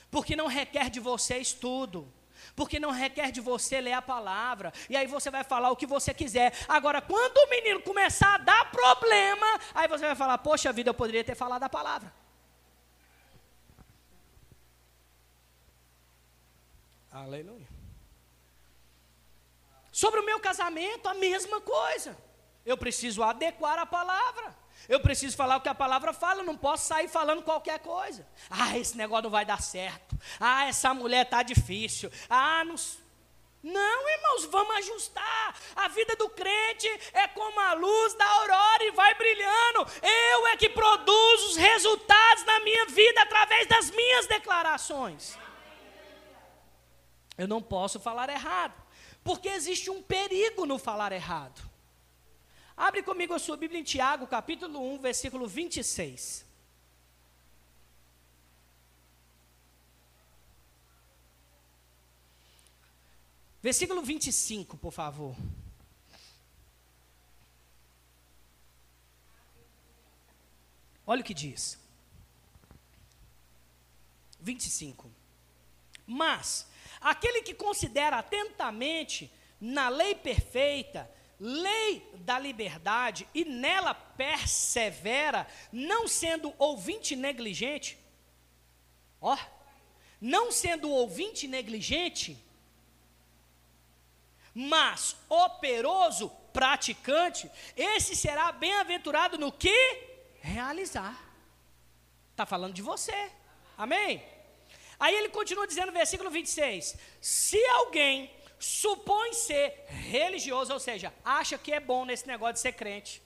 Porque 0.09 0.35
não 0.35 0.47
requer 0.47 0.89
de 0.89 0.99
você 0.99 1.37
estudo 1.37 2.11
porque 2.55 2.79
não 2.79 2.91
requer 2.91 3.31
de 3.31 3.41
você 3.41 3.81
ler 3.81 3.93
a 3.93 4.01
palavra, 4.01 4.73
e 4.89 4.95
aí 4.95 5.07
você 5.07 5.29
vai 5.29 5.43
falar 5.43 5.71
o 5.71 5.75
que 5.75 5.85
você 5.85 6.13
quiser. 6.13 6.53
Agora, 6.67 7.01
quando 7.01 7.37
o 7.37 7.49
menino 7.49 7.81
começar 7.81 8.35
a 8.35 8.37
dar 8.37 8.71
problema, 8.71 9.59
aí 9.73 9.87
você 9.87 10.05
vai 10.05 10.15
falar: 10.15 10.37
Poxa 10.37 10.71
vida, 10.71 10.89
eu 10.89 10.93
poderia 10.93 11.23
ter 11.23 11.35
falado 11.35 11.63
a 11.63 11.69
palavra. 11.69 12.13
Aleluia. 17.11 17.67
Sobre 19.91 20.21
o 20.21 20.25
meu 20.25 20.39
casamento, 20.39 21.09
a 21.09 21.13
mesma 21.13 21.59
coisa. 21.59 22.17
Eu 22.65 22.77
preciso 22.77 23.21
adequar 23.21 23.77
a 23.77 23.85
palavra. 23.85 24.60
Eu 24.89 24.99
preciso 24.99 25.37
falar 25.37 25.57
o 25.57 25.61
que 25.61 25.69
a 25.69 25.75
palavra 25.75 26.13
fala, 26.13 26.43
não 26.43 26.57
posso 26.57 26.87
sair 26.87 27.07
falando 27.07 27.43
qualquer 27.43 27.79
coisa. 27.79 28.27
Ah, 28.49 28.77
esse 28.77 28.97
negócio 28.97 29.23
não 29.23 29.29
vai 29.29 29.45
dar 29.45 29.61
certo. 29.61 30.17
Ah, 30.39 30.65
essa 30.65 30.93
mulher 30.93 31.25
está 31.25 31.43
difícil. 31.43 32.11
Ah, 32.29 32.63
não. 32.63 32.75
Não, 33.63 34.09
irmãos, 34.09 34.45
vamos 34.45 34.75
ajustar. 34.77 35.55
A 35.75 35.87
vida 35.87 36.15
do 36.15 36.29
crente 36.29 36.87
é 37.13 37.27
como 37.27 37.59
a 37.59 37.73
luz 37.73 38.13
da 38.15 38.25
aurora 38.25 38.83
e 38.83 38.91
vai 38.91 39.13
brilhando. 39.13 39.87
Eu 40.01 40.47
é 40.47 40.57
que 40.57 40.69
produzo 40.69 41.49
os 41.49 41.57
resultados 41.57 42.43
na 42.43 42.59
minha 42.61 42.87
vida 42.87 43.21
através 43.21 43.67
das 43.67 43.91
minhas 43.91 44.25
declarações. 44.25 45.37
Eu 47.37 47.47
não 47.47 47.61
posso 47.61 47.99
falar 47.99 48.29
errado, 48.29 48.73
porque 49.23 49.49
existe 49.49 49.89
um 49.89 50.01
perigo 50.01 50.65
no 50.65 50.79
falar 50.79 51.11
errado. 51.11 51.70
Abre 52.81 53.03
comigo 53.03 53.31
a 53.35 53.37
sua 53.37 53.55
Bíblia 53.55 53.79
em 53.79 53.83
Tiago, 53.83 54.25
capítulo 54.25 54.81
1, 54.95 54.97
versículo 55.01 55.47
26. 55.47 56.43
Versículo 63.61 64.01
25, 64.01 64.77
por 64.77 64.91
favor. 64.91 65.35
Olha 71.05 71.21
o 71.21 71.23
que 71.23 71.35
diz. 71.35 71.77
25. 74.39 75.07
Mas 76.07 76.65
aquele 76.99 77.43
que 77.43 77.53
considera 77.53 78.17
atentamente 78.17 79.31
na 79.59 79.87
lei 79.87 80.15
perfeita, 80.15 81.07
lei 81.43 82.07
da 82.17 82.37
liberdade 82.37 83.27
e 83.33 83.43
nela 83.43 83.95
persevera, 83.95 85.47
não 85.71 86.07
sendo 86.07 86.53
ouvinte 86.59 87.15
negligente, 87.15 87.97
ó, 89.19 89.35
não 90.21 90.51
sendo 90.51 90.91
ouvinte 90.91 91.47
negligente, 91.47 92.37
mas 94.53 95.15
operoso, 95.27 96.29
praticante, 96.53 97.49
esse 97.75 98.15
será 98.15 98.51
bem-aventurado 98.51 99.35
no 99.39 99.51
que 99.51 99.73
realizar. 100.41 101.19
Está 102.29 102.45
falando 102.45 102.75
de 102.75 102.83
você, 102.83 103.31
amém? 103.75 104.23
Aí 104.99 105.15
ele 105.15 105.29
continua 105.29 105.65
dizendo 105.65 105.91
versículo 105.91 106.29
26: 106.29 106.95
Se 107.19 107.65
alguém 107.65 108.29
supõe 108.61 109.33
ser 109.33 109.85
religioso, 109.87 110.71
ou 110.71 110.79
seja, 110.79 111.13
acha 111.25 111.57
que 111.57 111.73
é 111.73 111.79
bom 111.79 112.05
nesse 112.05 112.27
negócio 112.27 112.53
de 112.53 112.59
ser 112.59 112.73
crente. 112.73 113.21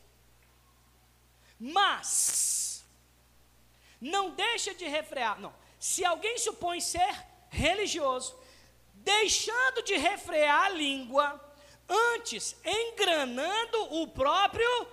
Mas 1.59 2.85
não 3.99 4.31
deixa 4.31 4.73
de 4.73 4.85
refrear, 4.85 5.39
não. 5.39 5.53
Se 5.79 6.05
alguém 6.05 6.37
supõe 6.37 6.79
ser 6.79 7.13
religioso, 7.49 8.37
deixando 8.93 9.83
de 9.83 9.97
refrear 9.97 10.65
a 10.65 10.69
língua, 10.69 11.53
antes 11.87 12.55
engranando 12.63 13.93
o 13.93 14.07
próprio, 14.07 14.87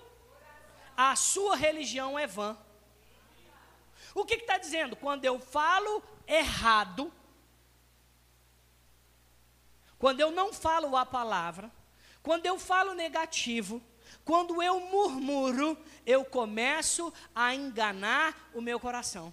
a 0.96 1.14
sua 1.14 1.55
religião 1.57 2.18
é 2.18 2.26
vã. 2.26 2.59
O 4.14 4.24
que 4.24 4.35
está 4.35 4.59
dizendo? 4.59 4.96
Quando 4.96 5.24
eu 5.24 5.38
falo 5.38 6.02
errado, 6.26 7.12
quando 10.03 10.19
eu 10.19 10.33
não 10.33 10.53
falo 10.53 10.97
a 10.97 11.07
palavra, 11.07 11.71
quando 12.25 12.45
eu 12.45 12.59
falo 12.59 12.93
negativo, 12.93 13.81
quando 14.25 14.61
eu 14.61 14.81
murmuro, 14.81 15.79
eu 16.05 16.25
começo 16.25 17.15
a 17.33 17.55
enganar 17.55 18.51
o 18.53 18.61
meu 18.61 18.81
coração. 18.81 19.33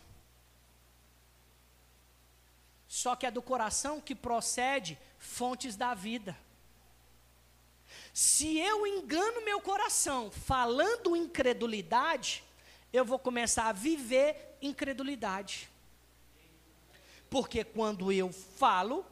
Só 2.88 3.16
que 3.16 3.26
é 3.26 3.32
do 3.32 3.42
coração 3.42 4.00
que 4.00 4.14
procede 4.14 4.96
fontes 5.18 5.76
da 5.76 5.96
vida. 5.96 6.38
Se 8.14 8.60
eu 8.60 8.86
engano 8.86 9.44
meu 9.44 9.60
coração 9.60 10.30
falando 10.30 11.16
incredulidade, 11.16 12.44
eu 12.94 13.04
vou 13.04 13.18
começar 13.18 13.70
a 13.70 13.74
viver 13.74 14.56
incredulidade. 14.62 15.68
Porque 17.28 17.64
quando 17.64 18.12
eu 18.12 18.32
falo, 18.32 19.04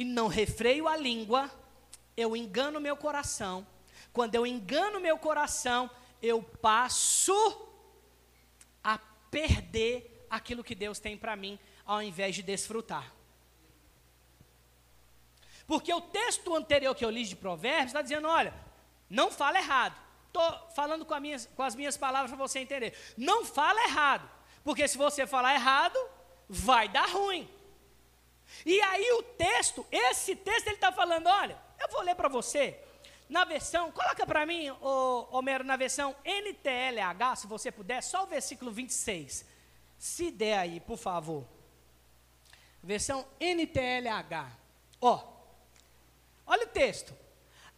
e 0.00 0.04
não 0.04 0.28
refreio 0.28 0.88
a 0.88 0.96
língua, 0.96 1.50
eu 2.16 2.34
engano 2.34 2.80
meu 2.80 2.96
coração. 2.96 3.66
Quando 4.14 4.34
eu 4.34 4.46
engano 4.46 4.98
meu 4.98 5.18
coração, 5.18 5.90
eu 6.22 6.42
passo 6.42 7.68
a 8.82 8.98
perder 9.30 10.26
aquilo 10.30 10.64
que 10.64 10.74
Deus 10.74 10.98
tem 10.98 11.18
para 11.18 11.36
mim, 11.36 11.58
ao 11.84 12.02
invés 12.02 12.34
de 12.34 12.42
desfrutar. 12.42 13.12
Porque 15.66 15.92
o 15.92 16.00
texto 16.00 16.56
anterior 16.56 16.94
que 16.94 17.04
eu 17.04 17.10
li 17.10 17.26
de 17.26 17.36
Provérbios 17.36 17.88
está 17.88 18.00
dizendo: 18.00 18.26
olha, 18.26 18.54
não 19.10 19.30
fala 19.30 19.58
errado. 19.58 20.00
Estou 20.28 20.68
falando 20.74 21.04
com, 21.04 21.20
minhas, 21.20 21.44
com 21.54 21.62
as 21.62 21.74
minhas 21.74 21.98
palavras 21.98 22.30
para 22.30 22.38
você 22.38 22.60
entender. 22.60 22.96
Não 23.18 23.44
fala 23.44 23.84
errado. 23.84 24.26
Porque 24.64 24.88
se 24.88 24.96
você 24.96 25.26
falar 25.26 25.54
errado, 25.54 25.98
vai 26.48 26.88
dar 26.88 27.06
ruim. 27.10 27.46
E 28.64 28.80
aí 28.82 29.12
o 29.12 29.22
texto, 29.22 29.86
esse 29.90 30.36
texto 30.36 30.66
ele 30.66 30.76
está 30.76 30.92
falando, 30.92 31.26
olha, 31.28 31.58
eu 31.78 31.88
vou 31.88 32.02
ler 32.02 32.14
para 32.14 32.28
você, 32.28 32.78
na 33.28 33.44
versão, 33.44 33.92
coloca 33.92 34.26
para 34.26 34.44
mim, 34.44 34.70
ô, 34.70 35.28
Homero, 35.30 35.62
na 35.62 35.76
versão 35.76 36.16
NTLH, 36.24 37.36
se 37.36 37.46
você 37.46 37.70
puder, 37.70 38.02
só 38.02 38.24
o 38.24 38.26
versículo 38.26 38.72
26. 38.72 39.44
Se 39.96 40.30
der 40.32 40.58
aí, 40.58 40.80
por 40.80 40.98
favor. 40.98 41.46
Versão 42.82 43.24
NTLH. 43.38 44.50
Ó, 45.00 45.22
olha 46.46 46.64
o 46.64 46.70
texto. 46.70 47.14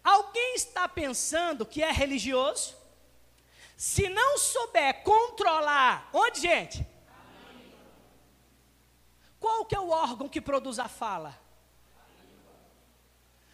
Alguém 0.02 0.54
está 0.54 0.88
pensando 0.88 1.66
que 1.66 1.82
é 1.82 1.92
religioso? 1.92 2.74
Se 3.76 4.08
não 4.08 4.38
souber 4.38 5.02
controlar, 5.02 6.08
onde, 6.12 6.40
gente? 6.40 6.87
Qual 9.42 9.64
que 9.64 9.74
é 9.74 9.81
o 9.81 9.90
órgão 9.90 10.28
que 10.28 10.40
produz 10.40 10.78
a 10.78 10.87
fala? 10.87 11.37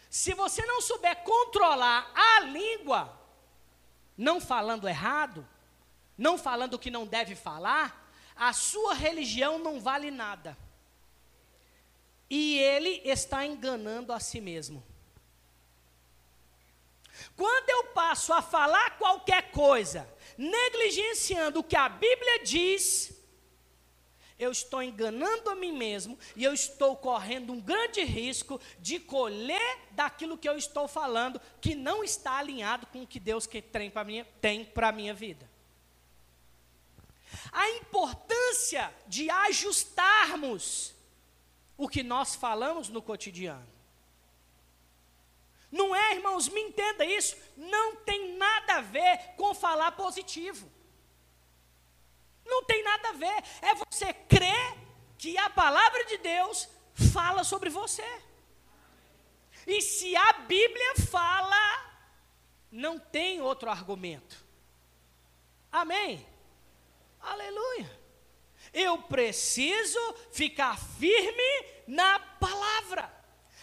Se 0.07 0.35
você 0.35 0.63
não 0.63 0.81
souber 0.81 1.23
controlar 1.23 2.11
a 2.13 2.41
língua, 2.41 3.19
não 4.15 4.39
falando 4.39 4.87
errado, 4.87 5.47
não 6.15 6.37
falando 6.37 6.75
o 6.75 6.79
que 6.79 6.91
não 6.91 7.07
deve 7.07 7.35
falar, 7.35 8.07
a 8.35 8.53
sua 8.53 8.93
religião 8.93 9.57
não 9.57 9.81
vale 9.81 10.11
nada. 10.11 10.55
E 12.29 12.59
ele 12.59 13.01
está 13.03 13.43
enganando 13.43 14.13
a 14.13 14.19
si 14.19 14.39
mesmo. 14.39 14.85
Quando 17.35 17.67
eu 17.71 17.85
passo 17.85 18.31
a 18.31 18.43
falar 18.43 18.95
qualquer 18.99 19.49
coisa, 19.49 20.07
negligenciando 20.37 21.61
o 21.61 21.63
que 21.63 21.75
a 21.75 21.89
Bíblia 21.89 22.43
diz, 22.43 23.18
eu 24.39 24.51
estou 24.51 24.81
enganando 24.81 25.49
a 25.49 25.55
mim 25.55 25.73
mesmo 25.73 26.17
e 26.35 26.45
eu 26.45 26.53
estou 26.53 26.95
correndo 26.95 27.51
um 27.51 27.59
grande 27.59 28.01
risco 28.03 28.59
de 28.79 28.97
colher 28.97 29.79
daquilo 29.91 30.37
que 30.37 30.47
eu 30.47 30.57
estou 30.57 30.87
falando 30.87 31.41
que 31.59 31.75
não 31.75 32.03
está 32.03 32.37
alinhado 32.37 32.87
com 32.87 33.03
o 33.03 33.07
que 33.07 33.19
Deus 33.19 33.45
tem 33.45 33.91
para 34.63 34.87
a 34.87 34.91
minha 34.93 35.13
vida. 35.13 35.49
A 37.51 37.69
importância 37.71 38.93
de 39.05 39.29
ajustarmos 39.29 40.95
o 41.77 41.87
que 41.87 42.01
nós 42.01 42.35
falamos 42.35 42.87
no 42.89 43.01
cotidiano. 43.01 43.67
Não 45.71 45.95
é, 45.95 46.15
irmãos, 46.15 46.47
me 46.47 46.61
entenda 46.61 47.05
isso, 47.05 47.37
não 47.55 47.97
tem 47.97 48.35
nada 48.37 48.77
a 48.77 48.81
ver 48.81 49.35
com 49.37 49.53
falar 49.53 49.91
positivo. 49.91 50.71
Ver, 53.19 53.43
é 53.61 53.75
você 53.75 54.13
crer 54.13 54.77
que 55.17 55.37
a 55.37 55.49
palavra 55.49 56.05
de 56.05 56.17
Deus 56.17 56.67
fala 57.13 57.43
sobre 57.43 57.69
você. 57.69 58.07
E 59.67 59.81
se 59.81 60.15
a 60.15 60.33
Bíblia 60.33 60.95
fala, 61.11 61.59
não 62.71 62.97
tem 62.97 63.41
outro 63.41 63.69
argumento. 63.69 64.43
Amém? 65.71 66.25
Aleluia. 67.19 67.99
Eu 68.73 68.99
preciso 69.03 69.99
ficar 70.31 70.79
firme 70.79 71.65
na 71.87 72.19
palavra. 72.39 73.13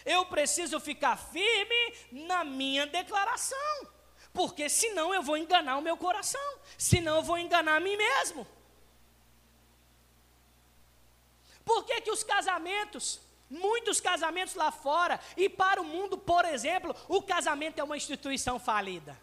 Eu 0.05 0.25
preciso 0.25 0.79
ficar 0.79 1.17
firme 1.17 1.93
na 2.11 2.43
minha 2.43 2.85
declaração. 2.85 3.87
Porque 4.31 4.69
senão 4.69 5.13
eu 5.13 5.23
vou 5.23 5.35
enganar 5.35 5.77
o 5.77 5.81
meu 5.81 5.97
coração. 5.97 6.59
Senão 6.77 7.17
eu 7.17 7.23
vou 7.23 7.37
enganar 7.37 7.77
a 7.77 7.79
mim 7.79 7.97
mesmo. 7.97 8.47
Por 11.67 11.83
que, 11.83 11.99
que 11.99 12.11
os 12.11 12.23
casamentos, 12.23 13.19
muitos 13.49 13.99
casamentos 13.99 14.55
lá 14.55 14.71
fora, 14.71 15.19
e 15.35 15.49
para 15.49 15.81
o 15.81 15.83
mundo, 15.83 16.17
por 16.17 16.45
exemplo, 16.45 16.95
o 17.09 17.21
casamento 17.21 17.77
é 17.77 17.83
uma 17.83 17.97
instituição 17.97 18.57
falida? 18.57 19.19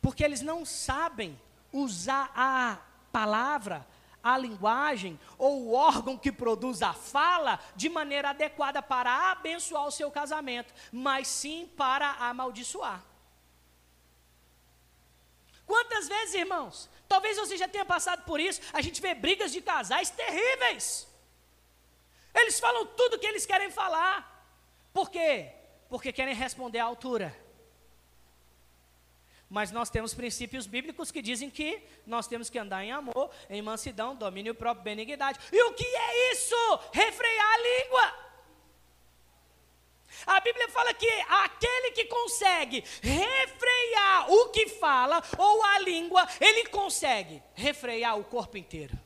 Porque 0.00 0.22
eles 0.22 0.42
não 0.42 0.64
sabem 0.64 1.36
usar 1.72 2.30
a 2.36 2.78
palavra, 3.10 3.84
a 4.22 4.38
linguagem 4.38 5.18
ou 5.36 5.62
o 5.62 5.72
órgão 5.72 6.16
que 6.16 6.30
produz 6.30 6.80
a 6.80 6.92
fala 6.92 7.58
de 7.74 7.88
maneira 7.88 8.30
adequada 8.30 8.80
para 8.80 9.32
abençoar 9.32 9.88
o 9.88 9.90
seu 9.90 10.08
casamento, 10.08 10.72
mas 10.92 11.26
sim 11.26 11.68
para 11.76 12.12
amaldiçoar. 12.12 13.02
Quantas 15.66 16.06
vezes, 16.06 16.34
irmãos, 16.36 16.88
talvez 17.14 17.36
você 17.36 17.58
já 17.62 17.68
tenha 17.68 17.84
passado 17.84 18.24
por 18.24 18.38
isso, 18.40 18.60
a 18.72 18.80
gente 18.80 18.98
vê 19.06 19.12
brigas 19.14 19.52
de 19.52 19.60
casais 19.60 20.08
terríveis. 20.08 20.84
Eles 22.34 22.58
falam 22.58 22.86
tudo 22.86 23.16
o 23.16 23.18
que 23.18 23.26
eles 23.26 23.44
querem 23.44 23.70
falar. 23.70 24.16
Por 24.94 25.10
quê? 25.10 25.52
Porque 25.90 26.10
querem 26.10 26.34
responder 26.34 26.78
à 26.78 26.84
altura. 26.84 27.28
Mas 29.50 29.70
nós 29.70 29.90
temos 29.90 30.14
princípios 30.14 30.66
bíblicos 30.66 31.10
que 31.10 31.20
dizem 31.20 31.50
que 31.50 31.86
nós 32.06 32.26
temos 32.26 32.48
que 32.48 32.58
andar 32.58 32.82
em 32.82 32.92
amor, 32.92 33.30
em 33.50 33.60
mansidão, 33.60 34.16
domínio 34.16 34.54
próprio, 34.54 34.82
benignidade. 34.82 35.38
E 35.52 35.62
o 35.64 35.74
que 35.74 35.84
é 35.84 36.32
isso? 36.32 36.56
Refrear 36.94 37.50
a 37.54 37.58
língua. 37.58 38.31
A 40.26 40.40
Bíblia 40.40 40.68
fala 40.68 40.92
que 40.94 41.08
aquele 41.28 41.90
que 41.92 42.04
consegue 42.06 42.84
refrear 43.02 44.30
o 44.30 44.48
que 44.50 44.68
fala 44.68 45.22
ou 45.38 45.64
a 45.64 45.78
língua, 45.80 46.26
ele 46.40 46.66
consegue 46.66 47.42
refrear 47.54 48.18
o 48.18 48.24
corpo 48.24 48.56
inteiro. 48.56 48.98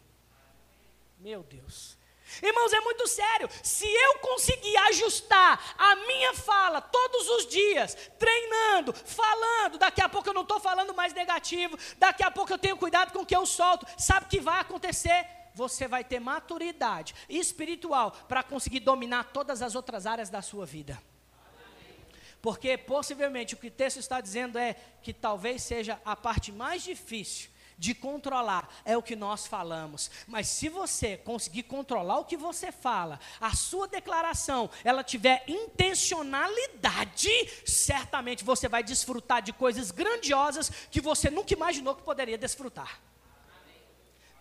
Meu 1.18 1.42
Deus. 1.42 1.96
Irmãos, 2.42 2.72
é 2.72 2.80
muito 2.80 3.06
sério. 3.06 3.48
Se 3.62 3.86
eu 3.86 4.18
conseguir 4.18 4.76
ajustar 4.88 5.74
a 5.78 5.96
minha 5.96 6.34
fala 6.34 6.80
todos 6.80 7.28
os 7.30 7.46
dias, 7.46 7.96
treinando, 8.18 8.92
falando, 8.92 9.78
daqui 9.78 10.02
a 10.02 10.08
pouco 10.08 10.28
eu 10.28 10.34
não 10.34 10.42
estou 10.42 10.60
falando 10.60 10.94
mais 10.94 11.14
negativo, 11.14 11.78
daqui 11.98 12.22
a 12.22 12.30
pouco 12.30 12.52
eu 12.52 12.58
tenho 12.58 12.76
cuidado 12.76 13.12
com 13.12 13.20
o 13.20 13.26
que 13.26 13.36
eu 13.36 13.46
solto, 13.46 13.86
sabe 13.96 14.26
o 14.26 14.28
que 14.28 14.40
vai 14.40 14.60
acontecer? 14.60 15.26
Você 15.56 15.88
vai 15.88 16.04
ter 16.04 16.20
maturidade 16.20 17.14
espiritual 17.30 18.10
para 18.28 18.42
conseguir 18.42 18.80
dominar 18.80 19.32
todas 19.32 19.62
as 19.62 19.74
outras 19.74 20.06
áreas 20.06 20.28
da 20.28 20.42
sua 20.42 20.66
vida. 20.66 21.02
Porque 22.42 22.76
possivelmente 22.76 23.54
o 23.54 23.56
que 23.56 23.68
o 23.68 23.70
texto 23.70 23.96
está 23.96 24.20
dizendo 24.20 24.58
é 24.58 24.76
que 25.02 25.14
talvez 25.14 25.62
seja 25.62 25.98
a 26.04 26.14
parte 26.14 26.52
mais 26.52 26.82
difícil 26.82 27.48
de 27.78 27.94
controlar 27.94 28.68
é 28.84 28.98
o 28.98 29.02
que 29.02 29.16
nós 29.16 29.46
falamos. 29.46 30.10
Mas 30.26 30.46
se 30.48 30.68
você 30.68 31.16
conseguir 31.16 31.62
controlar 31.62 32.18
o 32.18 32.26
que 32.26 32.36
você 32.36 32.70
fala, 32.70 33.18
a 33.40 33.54
sua 33.54 33.88
declaração, 33.88 34.68
ela 34.84 35.02
tiver 35.02 35.42
intencionalidade, 35.48 37.30
certamente 37.64 38.44
você 38.44 38.68
vai 38.68 38.82
desfrutar 38.82 39.40
de 39.40 39.54
coisas 39.54 39.90
grandiosas 39.90 40.70
que 40.90 41.00
você 41.00 41.30
nunca 41.30 41.54
imaginou 41.54 41.94
que 41.94 42.02
poderia 42.02 42.36
desfrutar. 42.36 43.00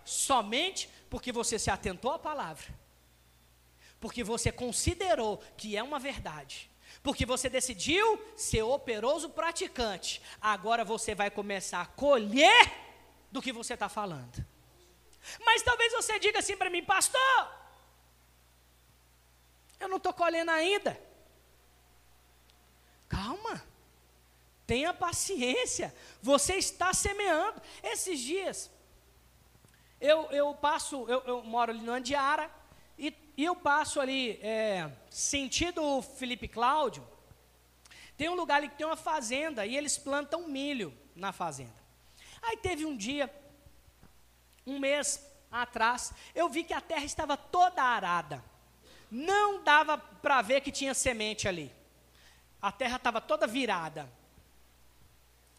Somente 0.03 0.89
porque 1.10 1.32
você 1.32 1.58
se 1.58 1.70
atentou 1.70 2.12
à 2.12 2.20
palavra. 2.20 2.68
Porque 3.99 4.24
você 4.24 4.51
considerou 4.51 5.41
que 5.58 5.76
é 5.76 5.84
uma 5.84 5.99
verdade 5.99 6.70
porque 7.06 7.24
você 7.24 7.47
decidiu 7.47 8.20
ser 8.36 8.64
operoso 8.64 9.30
praticante. 9.30 10.20
Agora 10.41 10.84
você 10.84 11.14
vai 11.14 11.30
começar 11.30 11.82
a 11.82 11.86
colher 11.86 12.74
do 13.32 13.43
que 13.43 13.53
você 13.53 13.76
está 13.76 13.88
falando. 13.88 14.43
Mas 15.45 15.62
talvez 15.62 15.93
você 15.93 16.18
diga 16.18 16.39
assim 16.39 16.58
para 16.58 16.70
mim, 16.70 16.84
pastor, 16.84 17.22
eu 19.80 19.88
não 19.88 19.97
estou 19.97 20.14
colhendo 20.14 20.49
ainda. 20.49 20.99
Calma, 23.08 23.64
tenha 24.66 24.91
paciência, 24.91 25.93
você 26.24 26.56
está 26.56 26.91
semeando. 26.91 27.62
Esses 27.84 28.20
dias, 28.20 28.72
eu, 29.99 30.29
eu 30.31 30.53
passo, 30.53 31.05
eu, 31.07 31.21
eu 31.25 31.43
moro 31.43 31.71
ali 31.71 31.81
no 31.81 31.91
Andiara, 31.91 32.49
e, 32.97 33.13
e 33.37 33.43
eu 33.43 33.55
passo 33.55 33.99
ali, 33.99 34.39
é, 34.41 34.89
sentido 35.09 36.01
Felipe 36.01 36.47
Cláudio, 36.47 37.05
tem 38.17 38.29
um 38.29 38.35
lugar 38.35 38.57
ali 38.57 38.69
que 38.69 38.77
tem 38.77 38.85
uma 38.85 38.95
fazenda, 38.95 39.65
e 39.65 39.75
eles 39.75 39.97
plantam 39.97 40.47
milho 40.47 40.93
na 41.15 41.31
fazenda. 41.31 41.85
Aí 42.41 42.57
teve 42.57 42.85
um 42.85 42.95
dia, 42.95 43.33
um 44.65 44.79
mês 44.79 45.25
atrás, 45.51 46.13
eu 46.33 46.49
vi 46.49 46.63
que 46.63 46.73
a 46.73 46.81
terra 46.81 47.03
estava 47.03 47.35
toda 47.35 47.81
arada. 47.81 48.43
Não 49.09 49.63
dava 49.63 49.97
para 49.97 50.41
ver 50.41 50.61
que 50.61 50.71
tinha 50.71 50.93
semente 50.93 51.47
ali. 51.47 51.71
A 52.61 52.71
terra 52.71 52.97
estava 52.97 53.21
toda 53.21 53.47
virada. 53.47 54.11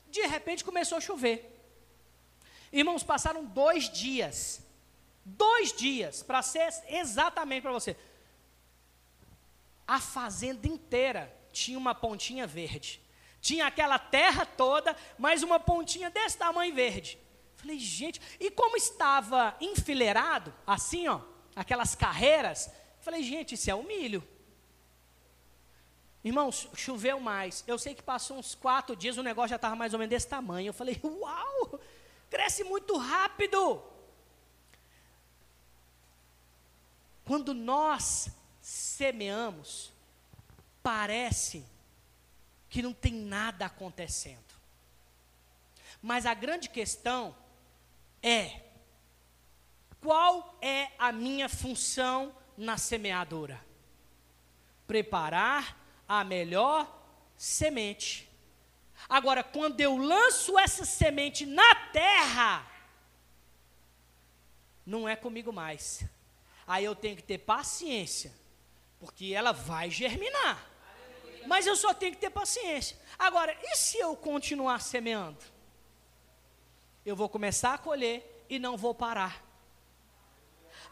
De 0.09 0.21
repente 0.27 0.65
começou 0.65 0.99
a 0.99 1.01
chover. 1.01 1.56
Irmãos, 2.73 3.03
passaram 3.03 3.45
dois 3.45 3.89
dias. 3.89 4.63
Dois 5.25 5.73
dias, 5.73 6.23
para 6.23 6.41
ser 6.43 6.73
exatamente 6.89 7.63
para 7.63 7.73
você. 7.73 7.97
A 9.87 10.01
fazenda 10.01 10.67
inteira 10.67 11.35
tinha 11.53 11.79
uma 11.79 11.95
pontinha 11.95 12.47
verde. 12.47 13.01
Tinha 13.41 13.67
aquela 13.67 13.99
terra 13.99 14.45
toda, 14.45 14.97
mais 15.19 15.43
uma 15.43 15.59
pontinha 15.59 16.11
desse 16.11 16.37
tamanho 16.37 16.75
verde. 16.75 17.19
Falei, 17.57 17.79
gente, 17.79 18.21
e 18.39 18.51
como 18.51 18.77
estava 18.77 19.57
enfileirado, 19.61 20.53
assim, 20.67 21.09
ó, 21.09 21.21
aquelas 21.55 21.95
carreiras, 21.95 22.71
falei, 23.01 23.23
gente, 23.23 23.55
isso 23.55 23.71
é 23.71 23.75
o 23.75 23.83
milho. 23.83 24.23
Irmãos, 26.23 26.69
choveu 26.75 27.21
mais. 27.21 27.63
Eu 27.67 27.79
sei 27.79 27.95
que 27.95 28.03
passou 28.03 28.37
uns 28.37 28.55
quatro 28.55 28.97
dias, 28.97 29.17
o 29.17 29.23
negócio 29.23 29.51
já 29.51 29.57
estava 29.57 29.77
mais 29.77 29.93
ou 29.93 29.99
menos 29.99 30.11
desse 30.11 30.27
tamanho. 30.27 30.69
Eu 30.69 30.75
falei, 30.75 31.01
uau, 31.03 31.81
cresce 32.31 32.65
muito 32.65 32.97
rápido. 32.97 33.83
Quando 37.25 37.53
nós 37.53 38.29
semeamos, 38.61 39.93
parece 40.83 41.67
que 42.69 42.83
não 42.83 42.93
tem 42.93 43.13
nada 43.13 43.67
acontecendo. 43.67 44.45
Mas 46.01 46.27
a 46.27 46.35
grande 46.35 46.69
questão 46.69 47.37
é: 48.23 48.61
qual 50.01 50.57
é 50.61 50.93
a 50.99 51.11
minha 51.11 51.49
função 51.49 52.37
na 52.57 52.79
semeadura? 52.79 53.65
Preparar 54.87 55.77
a 56.07 56.23
melhor 56.23 56.87
semente. 57.37 58.26
Agora, 59.09 59.43
quando 59.43 59.81
eu 59.81 59.97
lanço 59.97 60.59
essa 60.59 60.85
semente 60.85 61.47
na 61.47 61.75
terra, 61.93 62.67
não 64.85 65.09
é 65.09 65.15
comigo 65.15 65.53
mais. 65.53 66.05
Aí 66.67 66.85
eu 66.85 66.95
tenho 66.95 67.17
que 67.17 67.23
ter 67.23 67.39
paciência, 67.39 68.33
porque 68.99 69.33
ela 69.33 69.53
vai 69.53 69.91
germinar. 69.91 70.67
Mas 71.47 71.67
eu 71.67 71.77
só 71.77 71.95
tenho 71.95 72.13
que 72.13 72.19
ter 72.19 72.31
paciência. 72.31 72.99
Agora, 73.17 73.57
e 73.63 73.77
se 73.77 73.99
eu 73.99 74.17
continuar 74.17 74.81
semeando? 74.81 75.39
Eu 77.05 77.15
vou 77.15 77.29
começar 77.29 77.75
a 77.75 77.79
colher 77.79 78.45
e 78.49 78.59
não 78.59 78.77
vou 78.77 78.93
parar. 78.93 79.45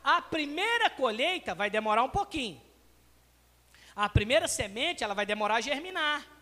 A 0.04 0.22
primeira 0.22 0.88
colheita 0.88 1.54
vai 1.54 1.68
demorar 1.68 2.04
um 2.04 2.10
pouquinho. 2.10 2.62
A 3.96 4.08
primeira 4.08 4.46
semente, 4.46 5.02
ela 5.02 5.14
vai 5.14 5.26
demorar 5.26 5.56
a 5.56 5.60
germinar 5.60 6.33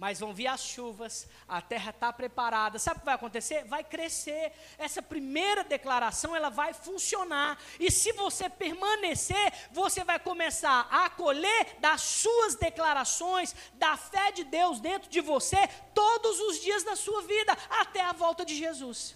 mas 0.00 0.18
vão 0.18 0.32
vir 0.32 0.46
as 0.46 0.62
chuvas, 0.62 1.28
a 1.46 1.60
terra 1.60 1.90
está 1.90 2.10
preparada. 2.10 2.78
Sabe 2.78 2.96
o 2.96 3.00
que 3.00 3.04
vai 3.04 3.16
acontecer? 3.16 3.64
Vai 3.64 3.84
crescer. 3.84 4.50
Essa 4.78 5.02
primeira 5.02 5.62
declaração 5.62 6.34
ela 6.34 6.48
vai 6.48 6.72
funcionar. 6.72 7.58
E 7.78 7.90
se 7.90 8.10
você 8.12 8.48
permanecer, 8.48 9.52
você 9.70 10.02
vai 10.02 10.18
começar 10.18 10.88
a 10.90 11.10
colher 11.10 11.76
das 11.80 12.00
suas 12.00 12.54
declarações, 12.54 13.54
da 13.74 13.94
fé 13.98 14.32
de 14.32 14.42
Deus 14.42 14.80
dentro 14.80 15.10
de 15.10 15.20
você, 15.20 15.68
todos 15.94 16.40
os 16.40 16.62
dias 16.62 16.82
da 16.82 16.96
sua 16.96 17.20
vida, 17.20 17.52
até 17.68 18.00
a 18.00 18.14
volta 18.14 18.42
de 18.42 18.56
Jesus. 18.56 19.14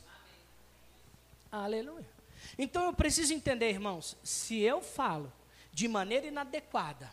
Aleluia. 1.51 2.07
Então 2.59 2.85
eu 2.85 2.93
preciso 2.93 3.33
entender, 3.33 3.71
irmãos, 3.71 4.19
se 4.23 4.61
eu 4.61 4.83
falo 4.83 5.33
de 5.73 5.89
maneira 5.89 6.27
inadequada, 6.27 7.11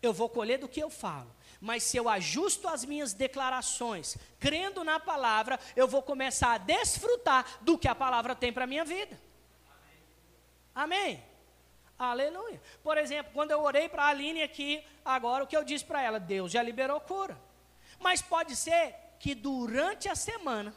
eu 0.00 0.12
vou 0.12 0.28
colher 0.28 0.60
do 0.60 0.68
que 0.68 0.78
eu 0.78 0.88
falo. 0.88 1.34
Mas 1.66 1.82
se 1.82 1.96
eu 1.96 2.08
ajusto 2.08 2.68
as 2.68 2.84
minhas 2.84 3.12
declarações, 3.12 4.16
crendo 4.38 4.84
na 4.84 5.00
palavra, 5.00 5.58
eu 5.74 5.88
vou 5.88 6.00
começar 6.00 6.52
a 6.52 6.58
desfrutar 6.58 7.44
do 7.60 7.76
que 7.76 7.88
a 7.88 7.94
palavra 7.94 8.36
tem 8.36 8.52
para 8.52 8.62
a 8.62 8.68
minha 8.68 8.84
vida. 8.84 9.20
Amém. 10.76 11.10
Amém. 11.10 11.24
Aleluia. 11.98 12.62
Por 12.84 12.96
exemplo, 12.96 13.32
quando 13.34 13.50
eu 13.50 13.60
orei 13.60 13.88
para 13.88 14.04
a 14.04 14.08
Aline 14.10 14.44
aqui, 14.44 14.80
agora 15.04 15.42
o 15.42 15.46
que 15.48 15.56
eu 15.56 15.64
disse 15.64 15.84
para 15.84 16.00
ela? 16.00 16.20
Deus 16.20 16.52
já 16.52 16.62
liberou 16.62 17.00
cura. 17.00 17.36
Mas 17.98 18.22
pode 18.22 18.54
ser 18.54 18.94
que 19.18 19.34
durante 19.34 20.08
a 20.08 20.14
semana, 20.14 20.70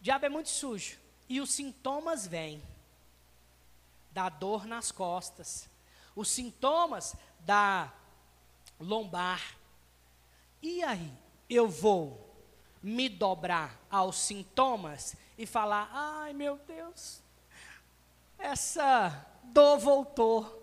o 0.00 0.02
diabo 0.02 0.24
é 0.24 0.30
muito 0.30 0.48
sujo, 0.48 0.98
e 1.28 1.38
os 1.38 1.52
sintomas 1.52 2.26
vêm 2.26 2.62
da 4.10 4.30
dor 4.30 4.64
nas 4.64 4.90
costas, 4.90 5.68
os 6.16 6.30
sintomas 6.30 7.14
da 7.40 7.92
lombar. 8.80 9.62
E 10.64 10.82
aí, 10.82 11.12
eu 11.46 11.68
vou 11.68 12.34
me 12.82 13.06
dobrar 13.06 13.78
aos 13.90 14.16
sintomas 14.16 15.14
e 15.36 15.44
falar: 15.44 15.90
ai 15.92 16.32
meu 16.32 16.56
Deus, 16.66 17.20
essa 18.38 19.26
dor 19.42 19.78
voltou. 19.78 20.62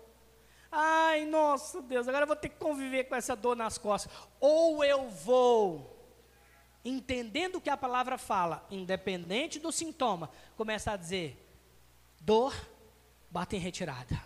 Ai, 0.72 1.24
nossa 1.24 1.80
Deus, 1.80 2.08
agora 2.08 2.24
eu 2.24 2.26
vou 2.26 2.34
ter 2.34 2.48
que 2.48 2.56
conviver 2.56 3.04
com 3.04 3.14
essa 3.14 3.36
dor 3.36 3.54
nas 3.54 3.78
costas. 3.78 4.12
Ou 4.40 4.82
eu 4.82 5.08
vou, 5.08 5.96
entendendo 6.84 7.56
o 7.56 7.60
que 7.60 7.70
a 7.70 7.76
palavra 7.76 8.18
fala, 8.18 8.66
independente 8.72 9.60
do 9.60 9.70
sintoma, 9.70 10.28
começar 10.56 10.94
a 10.94 10.96
dizer: 10.96 11.40
dor, 12.20 12.52
bata 13.30 13.54
em 13.54 13.60
retirada. 13.60 14.20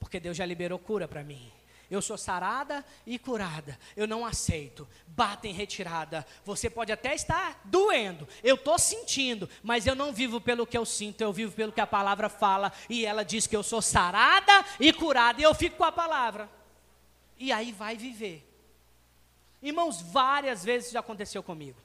Porque 0.00 0.18
Deus 0.18 0.38
já 0.38 0.46
liberou 0.46 0.78
cura 0.78 1.06
para 1.06 1.22
mim. 1.22 1.52
Eu 1.90 2.02
sou 2.02 2.18
sarada 2.18 2.84
e 3.06 3.18
curada. 3.18 3.78
Eu 3.96 4.06
não 4.06 4.26
aceito. 4.26 4.88
Bata 5.06 5.46
em 5.46 5.52
retirada. 5.52 6.26
Você 6.44 6.68
pode 6.68 6.90
até 6.90 7.14
estar 7.14 7.60
doendo. 7.64 8.26
Eu 8.42 8.56
estou 8.56 8.78
sentindo. 8.78 9.48
Mas 9.62 9.86
eu 9.86 9.94
não 9.94 10.12
vivo 10.12 10.40
pelo 10.40 10.66
que 10.66 10.76
eu 10.76 10.84
sinto. 10.84 11.20
Eu 11.20 11.32
vivo 11.32 11.52
pelo 11.52 11.72
que 11.72 11.80
a 11.80 11.86
palavra 11.86 12.28
fala. 12.28 12.72
E 12.88 13.06
ela 13.06 13.24
diz 13.24 13.46
que 13.46 13.56
eu 13.56 13.62
sou 13.62 13.80
sarada 13.80 14.64
e 14.80 14.92
curada. 14.92 15.40
E 15.40 15.44
eu 15.44 15.54
fico 15.54 15.76
com 15.76 15.84
a 15.84 15.92
palavra. 15.92 16.50
E 17.38 17.52
aí 17.52 17.70
vai 17.70 17.96
viver. 17.96 18.44
Irmãos, 19.62 20.00
várias 20.00 20.64
vezes 20.64 20.90
já 20.90 21.00
aconteceu 21.00 21.42
comigo. 21.42 21.78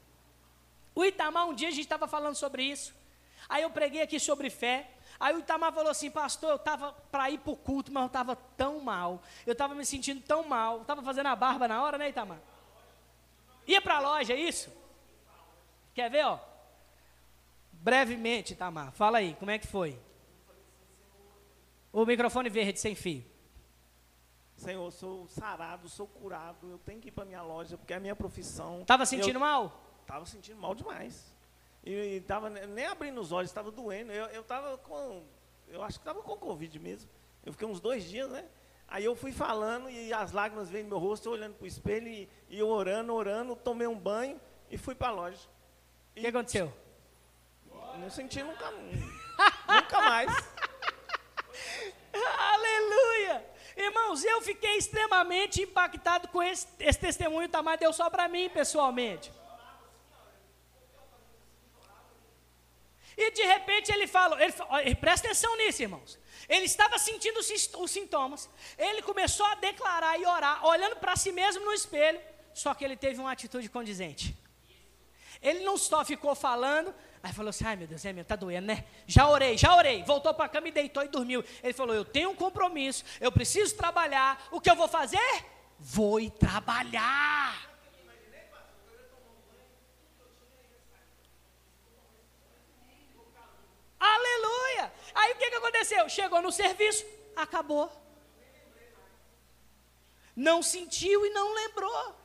O 0.96 1.06
Itamar, 1.06 1.48
um 1.48 1.54
dia 1.54 1.68
a 1.68 1.72
gente 1.72 1.82
estava 1.82 2.08
falando 2.08 2.36
sobre 2.36 2.64
isso. 2.64 2.94
Aí 3.48 3.64
eu 3.64 3.70
preguei 3.70 4.02
aqui 4.02 4.20
sobre 4.20 4.50
fé. 4.50 4.90
Aí 5.22 5.36
o 5.36 5.40
Itamar 5.40 5.72
falou 5.72 5.92
assim, 5.92 6.10
pastor, 6.10 6.50
eu 6.50 6.56
estava 6.56 6.94
para 7.12 7.30
ir 7.30 7.38
para 7.38 7.54
o 7.54 7.56
culto, 7.56 7.94
mas 7.94 8.02
eu 8.02 8.08
estava 8.08 8.36
tão 8.36 8.80
mal. 8.80 9.22
Eu 9.46 9.52
estava 9.52 9.76
me 9.76 9.86
sentindo 9.86 10.20
tão 10.20 10.48
mal. 10.48 10.82
Estava 10.82 11.04
fazendo 11.04 11.28
a 11.28 11.36
barba 11.36 11.68
na 11.68 11.84
hora, 11.84 11.96
né, 11.96 12.10
Itamar? 12.10 12.40
Ia 13.68 13.80
para 13.80 13.98
a 13.98 14.00
loja, 14.00 14.34
é 14.34 14.40
isso? 14.40 14.72
Quer 15.94 16.10
ver, 16.10 16.26
ó? 16.26 16.40
Brevemente, 17.72 18.54
Itamar, 18.54 18.92
fala 18.94 19.20
aí, 19.20 19.36
como 19.36 19.52
é 19.52 19.60
que 19.60 19.68
foi? 19.68 20.00
O 21.94 22.04
microfone 22.04 22.50
verde 22.50 22.80
sem 22.80 22.96
fio. 22.96 23.24
Senhor, 24.56 24.92
sou 24.92 25.28
sarado, 25.28 25.88
sou 25.88 26.08
curado, 26.08 26.68
eu 26.68 26.80
tenho 26.80 27.00
que 27.00 27.10
ir 27.10 27.12
para 27.12 27.26
minha 27.26 27.44
loja, 27.44 27.78
porque 27.78 27.94
é 27.94 27.98
a 27.98 28.00
minha 28.00 28.16
profissão. 28.16 28.82
Estava 28.82 29.06
sentindo 29.06 29.36
eu, 29.36 29.40
mal? 29.40 29.84
Estava 30.02 30.26
sentindo 30.26 30.60
mal 30.60 30.74
demais. 30.74 31.32
E 31.84 32.18
estava 32.18 32.50
nem 32.50 32.86
abrindo 32.86 33.20
os 33.20 33.32
olhos, 33.32 33.50
estava 33.50 33.72
doendo. 33.72 34.12
Eu 34.12 34.42
estava 34.42 34.78
com. 34.78 35.24
Eu 35.68 35.82
acho 35.84 36.00
que 36.00 36.02
estava 36.02 36.22
com 36.22 36.38
Covid 36.38 36.78
mesmo. 36.80 37.10
Eu 37.44 37.52
fiquei 37.54 37.68
uns 37.68 37.80
dois 37.80 38.04
dias, 38.04 38.30
né? 38.30 38.46
Aí 38.88 39.06
eu 39.06 39.16
fui 39.16 39.32
falando 39.32 39.90
e 39.90 40.14
as 40.14 40.32
lágrimas 40.32 40.70
veio 40.70 40.84
no 40.84 40.90
meu 40.90 41.00
rosto, 41.00 41.28
eu 41.28 41.32
olhando 41.32 41.56
para 41.56 41.64
o 41.64 41.68
espelho 41.68 42.08
e, 42.08 42.30
e, 42.50 42.60
eu 42.60 42.68
orando, 42.68 43.14
orando, 43.14 43.56
tomei 43.56 43.88
um 43.88 43.98
banho 43.98 44.40
e 44.70 44.78
fui 44.78 44.94
para 44.94 45.08
a 45.08 45.12
loja. 45.12 45.40
O 46.16 46.20
que 46.20 46.28
aconteceu? 46.28 46.72
Não 47.98 48.10
senti 48.10 48.44
nunca, 48.44 48.70
nunca 48.70 50.02
mais. 50.02 50.30
Aleluia! 52.54 53.46
Irmãos, 53.78 54.24
eu 54.26 54.42
fiquei 54.42 54.78
extremamente 54.78 55.62
impactado 55.62 56.28
com 56.28 56.44
esse, 56.44 56.68
esse 56.80 57.00
testemunho, 57.00 57.48
tá? 57.48 57.64
Mas 57.64 57.80
deu 57.80 57.94
só 57.94 58.10
para 58.10 58.28
mim 58.28 58.50
pessoalmente. 58.50 59.32
E 63.18 63.32
de 63.32 63.44
repente 63.44 63.92
ele 63.92 64.08
fala, 64.08 64.38
ele, 64.82 64.96
presta 64.96 65.28
atenção 65.28 65.56
nisso, 65.58 65.82
irmãos. 65.82 66.20
Ele 66.48 66.66
estava 66.66 66.98
sentindo 66.98 67.40
os, 67.40 67.92
sintomas. 67.92 68.50
Ele 68.78 69.02
começou 69.02 69.46
a 69.46 69.56
declarar 69.56 70.20
e 70.20 70.26
orar, 70.26 70.66
olhando 70.66 70.96
para 70.98 71.16
si 71.16 71.32
mesmo 71.32 71.64
no 71.64 71.74
espelho. 71.74 72.20
Só 72.54 72.74
que 72.74 72.84
ele 72.84 72.96
teve 72.96 73.20
uma 73.20 73.32
atitude 73.32 73.70
condizente. 73.70 74.36
Ele 75.42 75.62
não 75.62 75.78
só 75.78 76.06
ficou 76.06 76.36
falando, 76.36 76.94
aí 77.24 77.34
falou 77.34 77.50
assim: 77.50 77.66
ai 77.66 77.76
meu 77.76 77.88
Deus, 77.88 78.04
é 78.06 78.14
meu, 78.14 78.24
tá 78.24 78.36
doendo, 78.36 78.68
né? 78.68 78.86
Já 79.08 79.28
orei, 79.28 79.58
já 79.58 79.76
orei. 79.76 80.04
Voltou 80.04 80.34
para 80.34 80.46
a 80.46 80.50
cama 80.50 80.68
e 80.68 80.72
deitou 80.72 81.04
e 81.04 81.08
dormiu. 81.08 81.44
Ele 81.64 81.74
falou: 81.74 81.96
eu 81.96 82.06
tenho 82.06 82.30
um 82.30 82.36
compromisso, 82.36 83.04
eu 83.20 83.32
preciso 83.32 83.76
trabalhar. 83.76 84.48
O 84.52 84.62
que 84.62 84.70
eu 84.70 84.76
vou 84.76 84.88
fazer? 84.88 85.46
Vou 85.80 86.30
trabalhar. 86.30 87.71
Aleluia! 94.02 94.92
Aí 95.14 95.34
o 95.34 95.36
que, 95.36 95.50
que 95.52 95.56
aconteceu? 95.56 96.10
Chegou 96.10 96.42
no 96.42 96.52
serviço, 96.52 97.06
acabou. 97.36 97.92
Não 100.36 100.64
sentiu 100.64 101.24
e 101.24 101.30
não 101.30 101.54
lembrou. 101.54 102.16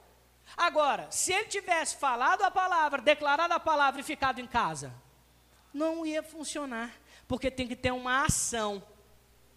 Agora, 0.56 1.10
se 1.10 1.34
ele 1.34 1.48
tivesse 1.48 1.96
falado 1.96 2.42
a 2.42 2.50
palavra, 2.50 3.02
declarado 3.02 3.52
a 3.52 3.60
palavra 3.60 4.00
e 4.00 4.04
ficado 4.04 4.40
em 4.40 4.46
casa, 4.46 4.94
não 5.72 6.06
ia 6.06 6.22
funcionar, 6.22 6.94
porque 7.28 7.50
tem 7.50 7.68
que 7.68 7.76
ter 7.76 7.90
uma 7.90 8.24
ação 8.24 8.82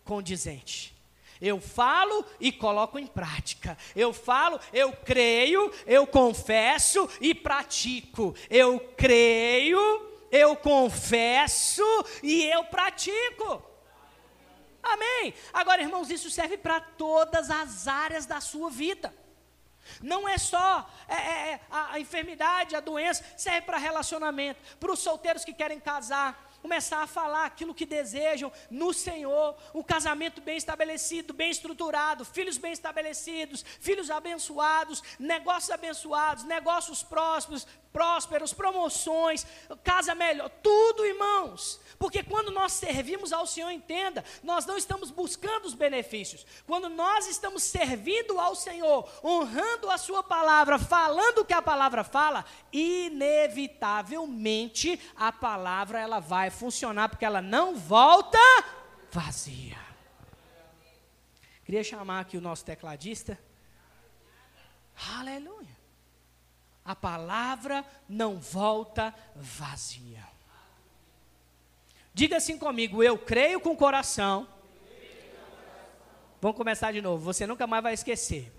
condizente. 0.04 0.94
Eu 1.40 1.62
falo 1.62 2.26
e 2.38 2.52
coloco 2.52 3.00
em 3.00 3.08
prática. 3.08 3.78
Eu 3.96 4.12
falo, 4.12 4.60
eu 4.74 4.92
creio, 4.92 5.72
eu 5.86 6.06
confesso 6.06 7.10
e 7.22 7.34
pratico. 7.34 8.36
Eu 8.50 8.78
creio, 8.98 10.09
eu 10.32 10.56
confesso 10.56 11.84
e 12.22 12.44
eu 12.46 12.64
pratico. 12.66 13.64
Amém. 14.82 15.34
Agora, 15.54 15.82
irmãos, 15.82 16.10
isso 16.10 16.30
serve 16.30 16.58
para 16.58 16.80
todas 16.80 17.50
as 17.50 17.88
áreas 17.88 18.26
da 18.26 18.40
sua 18.42 18.70
vida. 18.70 19.14
Não 20.02 20.28
é 20.28 20.38
só 20.38 20.90
é, 21.08 21.16
é, 21.16 21.52
é 21.54 21.62
a, 21.70 21.94
a 21.94 22.00
enfermidade, 22.00 22.76
a 22.76 22.80
doença, 22.80 23.24
serve 23.36 23.62
para 23.62 23.78
relacionamento, 23.78 24.60
para 24.78 24.92
os 24.92 25.00
solteiros 25.00 25.44
que 25.44 25.54
querem 25.54 25.80
casar, 25.80 26.50
começar 26.62 27.02
a 27.02 27.08
falar 27.08 27.46
aquilo 27.46 27.74
que 27.74 27.86
desejam 27.86 28.52
no 28.70 28.94
Senhor, 28.94 29.56
um 29.74 29.82
casamento 29.82 30.42
bem 30.42 30.58
estabelecido, 30.58 31.34
bem 31.34 31.50
estruturado, 31.50 32.26
filhos 32.26 32.58
bem 32.58 32.72
estabelecidos, 32.72 33.64
filhos 33.80 34.10
abençoados, 34.10 35.02
negócios 35.18 35.72
abençoados, 35.72 36.44
negócios 36.44 37.02
prósperos, 37.02 37.66
prósperos, 37.92 38.54
promoções, 38.54 39.46
casa 39.84 40.16
melhor, 40.16 40.50
tudo, 40.62 41.06
irmãos. 41.06 41.82
Porque 41.98 42.22
quando 42.24 42.52
nós 42.52 42.74
servimos 42.74 43.34
ao 43.34 43.48
Senhor, 43.48 43.72
entenda, 43.72 44.24
nós 44.44 44.66
não 44.66 44.78
estamos 44.78 45.10
buscando 45.12 45.66
os 45.66 45.74
benefícios. 45.74 46.46
Quando 46.66 46.88
nós 46.90 47.28
estamos 47.28 47.64
servindo 47.64 48.40
ao 48.40 48.56
Senhor, 48.56 49.10
honrando 49.24 49.90
a 49.90 49.98
Sua 49.98 50.22
palavra, 50.24 50.80
falando 50.80 51.40
o 51.40 51.46
que 51.46 51.54
a 51.54 51.62
palavra 51.62 52.04
fala, 52.04 52.46
inevitavelmente 52.72 55.00
a 55.16 55.32
palavra 55.32 56.00
ela 56.00 56.20
vai 56.20 56.50
funcionar, 56.50 57.08
porque 57.10 57.26
ela 57.26 57.42
não 57.42 57.76
volta 57.76 58.40
vazia. 59.12 59.78
Queria 61.66 61.84
chamar 61.84 62.22
aqui 62.22 62.38
o 62.38 62.42
nosso 62.42 62.64
tecladista. 62.66 63.38
Aleluia. 65.18 65.79
A 66.90 66.96
palavra 66.96 67.86
não 68.10 68.40
volta 68.40 69.14
vazia. 69.36 70.24
Diga 72.12 72.38
assim 72.38 72.58
comigo: 72.58 73.04
eu 73.04 73.16
creio 73.16 73.60
com 73.60 73.74
o 73.74 73.78
coração. 73.78 74.48
Vamos 76.42 76.58
começar 76.58 76.92
de 76.92 77.00
novo, 77.00 77.24
você 77.24 77.46
nunca 77.46 77.68
mais 77.68 77.84
vai 77.84 77.94
esquecer. 77.94 78.52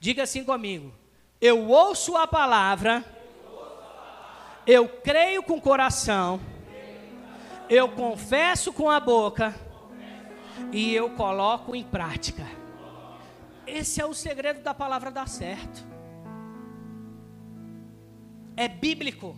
Diga 0.00 0.22
assim 0.22 0.42
comigo: 0.42 0.90
eu 1.38 1.68
ouço 1.68 2.16
a 2.16 2.26
palavra, 2.26 3.04
eu 4.66 4.88
creio 4.88 5.42
com 5.42 5.58
o 5.58 5.60
coração, 5.60 6.40
eu 7.68 7.90
confesso 7.90 8.72
com 8.72 8.88
a 8.88 8.98
boca 8.98 9.54
e 10.72 10.94
eu 10.94 11.10
coloco 11.10 11.76
em 11.76 11.84
prática. 11.84 12.46
Esse 13.66 14.00
é 14.00 14.06
o 14.06 14.14
segredo 14.14 14.62
da 14.62 14.72
palavra 14.72 15.10
dar 15.10 15.28
certo. 15.28 15.91
É 18.56 18.68
bíblico. 18.68 19.36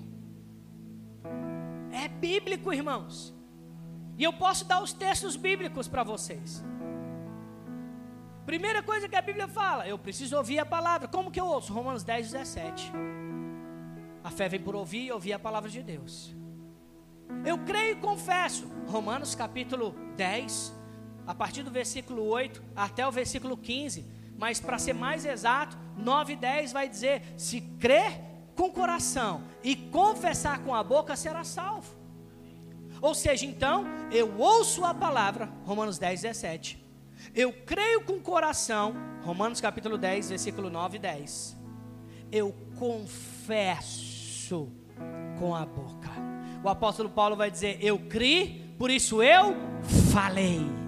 É 1.92 2.08
bíblico, 2.08 2.72
irmãos. 2.72 3.34
E 4.16 4.24
eu 4.24 4.32
posso 4.32 4.64
dar 4.64 4.82
os 4.82 4.92
textos 4.92 5.36
bíblicos 5.36 5.88
para 5.88 6.02
vocês. 6.02 6.62
Primeira 8.46 8.82
coisa 8.82 9.08
que 9.08 9.16
a 9.16 9.22
Bíblia 9.22 9.48
fala, 9.48 9.88
eu 9.88 9.98
preciso 9.98 10.36
ouvir 10.36 10.58
a 10.58 10.66
palavra. 10.66 11.08
Como 11.08 11.30
que 11.30 11.40
eu 11.40 11.46
ouço? 11.46 11.72
Romanos 11.72 12.04
10, 12.04 12.32
17. 12.32 12.92
A 14.22 14.30
fé 14.30 14.48
vem 14.48 14.60
por 14.60 14.74
ouvir 14.76 15.06
e 15.06 15.12
ouvir 15.12 15.32
a 15.32 15.38
palavra 15.38 15.70
de 15.70 15.82
Deus. 15.82 16.34
Eu 17.44 17.58
creio 17.58 17.96
e 17.96 18.00
confesso. 18.00 18.70
Romanos 18.86 19.34
capítulo 19.34 19.94
10, 20.16 20.74
a 21.26 21.34
partir 21.34 21.62
do 21.62 21.70
versículo 21.70 22.22
8 22.24 22.62
até 22.76 23.06
o 23.06 23.12
versículo 23.12 23.56
15. 23.56 24.04
Mas 24.38 24.60
para 24.60 24.78
ser 24.78 24.92
mais 24.92 25.24
exato, 25.24 25.76
9 25.96 26.34
e 26.34 26.36
10 26.36 26.72
vai 26.72 26.88
dizer: 26.88 27.22
se 27.36 27.60
crer 27.60 28.33
com 28.54 28.64
o 28.64 28.72
coração 28.72 29.42
e 29.62 29.74
confessar 29.76 30.60
com 30.60 30.74
a 30.74 30.82
boca, 30.82 31.16
será 31.16 31.44
salvo. 31.44 31.92
Ou 33.00 33.14
seja, 33.14 33.44
então, 33.44 33.84
eu 34.10 34.38
ouço 34.38 34.84
a 34.84 34.94
palavra, 34.94 35.50
Romanos 35.64 35.98
10, 35.98 36.22
17 36.22 36.84
eu 37.34 37.52
creio 37.52 38.02
com 38.02 38.14
o 38.14 38.20
coração, 38.20 38.94
Romanos 39.22 39.60
capítulo 39.60 39.96
10, 39.96 40.30
versículo 40.30 40.68
9 40.68 40.96
e 40.96 41.00
10. 41.00 41.56
Eu 42.32 42.54
confesso 42.78 44.68
com 45.38 45.54
a 45.54 45.64
boca. 45.64 46.10
O 46.62 46.68
apóstolo 46.68 47.08
Paulo 47.08 47.36
vai 47.36 47.50
dizer: 47.50 47.78
Eu 47.80 47.98
criei, 47.98 48.74
por 48.78 48.90
isso 48.90 49.22
eu 49.22 49.54
falei. 50.12 50.83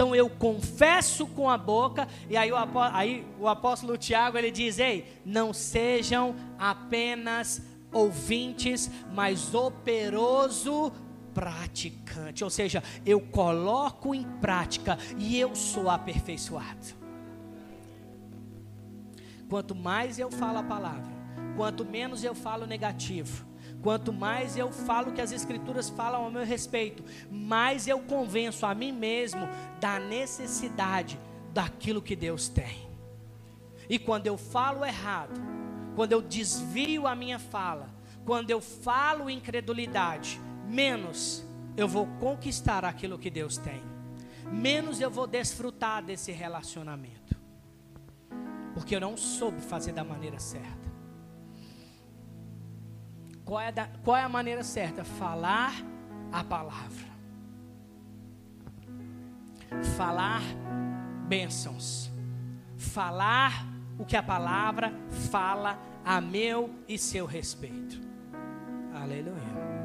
Então 0.00 0.16
eu 0.16 0.30
confesso 0.30 1.26
com 1.26 1.50
a 1.50 1.58
boca, 1.58 2.08
e 2.30 2.34
aí 2.34 2.50
o, 2.50 2.56
aí 2.90 3.26
o 3.38 3.46
apóstolo 3.46 3.98
Tiago 3.98 4.38
ele 4.38 4.50
diz: 4.50 4.78
Ei, 4.78 5.20
não 5.26 5.52
sejam 5.52 6.34
apenas 6.58 7.60
ouvintes, 7.92 8.90
mas 9.12 9.54
operoso 9.54 10.90
praticante, 11.34 12.42
ou 12.42 12.48
seja, 12.48 12.82
eu 13.04 13.20
coloco 13.20 14.14
em 14.14 14.22
prática 14.40 14.96
e 15.18 15.38
eu 15.38 15.54
sou 15.54 15.90
aperfeiçoado. 15.90 16.94
Quanto 19.50 19.74
mais 19.74 20.18
eu 20.18 20.30
falo 20.30 20.60
a 20.60 20.62
palavra, 20.62 21.12
quanto 21.58 21.84
menos 21.84 22.24
eu 22.24 22.34
falo 22.34 22.66
negativo, 22.66 23.44
quanto 23.82 24.12
mais 24.12 24.56
eu 24.56 24.70
falo 24.70 25.12
que 25.12 25.20
as 25.20 25.32
escrituras 25.32 25.88
falam 25.88 26.24
ao 26.24 26.30
meu 26.30 26.44
respeito, 26.44 27.04
mais 27.30 27.86
eu 27.86 28.00
convenço 28.00 28.66
a 28.66 28.74
mim 28.74 28.92
mesmo 28.92 29.48
da 29.80 29.98
necessidade 29.98 31.18
daquilo 31.52 32.02
que 32.02 32.14
Deus 32.14 32.48
tem. 32.48 32.88
E 33.88 33.98
quando 33.98 34.26
eu 34.26 34.36
falo 34.36 34.84
errado, 34.84 35.40
quando 35.96 36.12
eu 36.12 36.22
desvio 36.22 37.06
a 37.06 37.14
minha 37.14 37.38
fala, 37.38 37.88
quando 38.24 38.50
eu 38.50 38.60
falo 38.60 39.28
incredulidade, 39.28 40.40
menos 40.68 41.44
eu 41.76 41.88
vou 41.88 42.06
conquistar 42.20 42.84
aquilo 42.84 43.18
que 43.18 43.30
Deus 43.30 43.56
tem, 43.56 43.82
menos 44.52 45.00
eu 45.00 45.10
vou 45.10 45.26
desfrutar 45.26 46.02
desse 46.04 46.30
relacionamento, 46.30 47.36
porque 48.74 48.94
eu 48.94 49.00
não 49.00 49.16
soube 49.16 49.60
fazer 49.60 49.92
da 49.92 50.04
maneira 50.04 50.38
certa. 50.38 50.79
Qual 53.50 53.60
é, 53.60 53.72
da, 53.72 53.88
qual 54.04 54.16
é 54.16 54.22
a 54.22 54.28
maneira 54.28 54.62
certa? 54.62 55.02
Falar 55.02 55.72
a 56.30 56.44
palavra, 56.44 57.08
falar 59.96 60.40
bênçãos, 61.26 62.12
falar 62.76 63.66
o 63.98 64.04
que 64.04 64.16
a 64.16 64.22
palavra 64.22 64.92
fala 65.32 65.76
a 66.04 66.20
meu 66.20 66.70
e 66.86 66.96
seu 66.96 67.26
respeito. 67.26 68.00
Aleluia. 68.94 69.79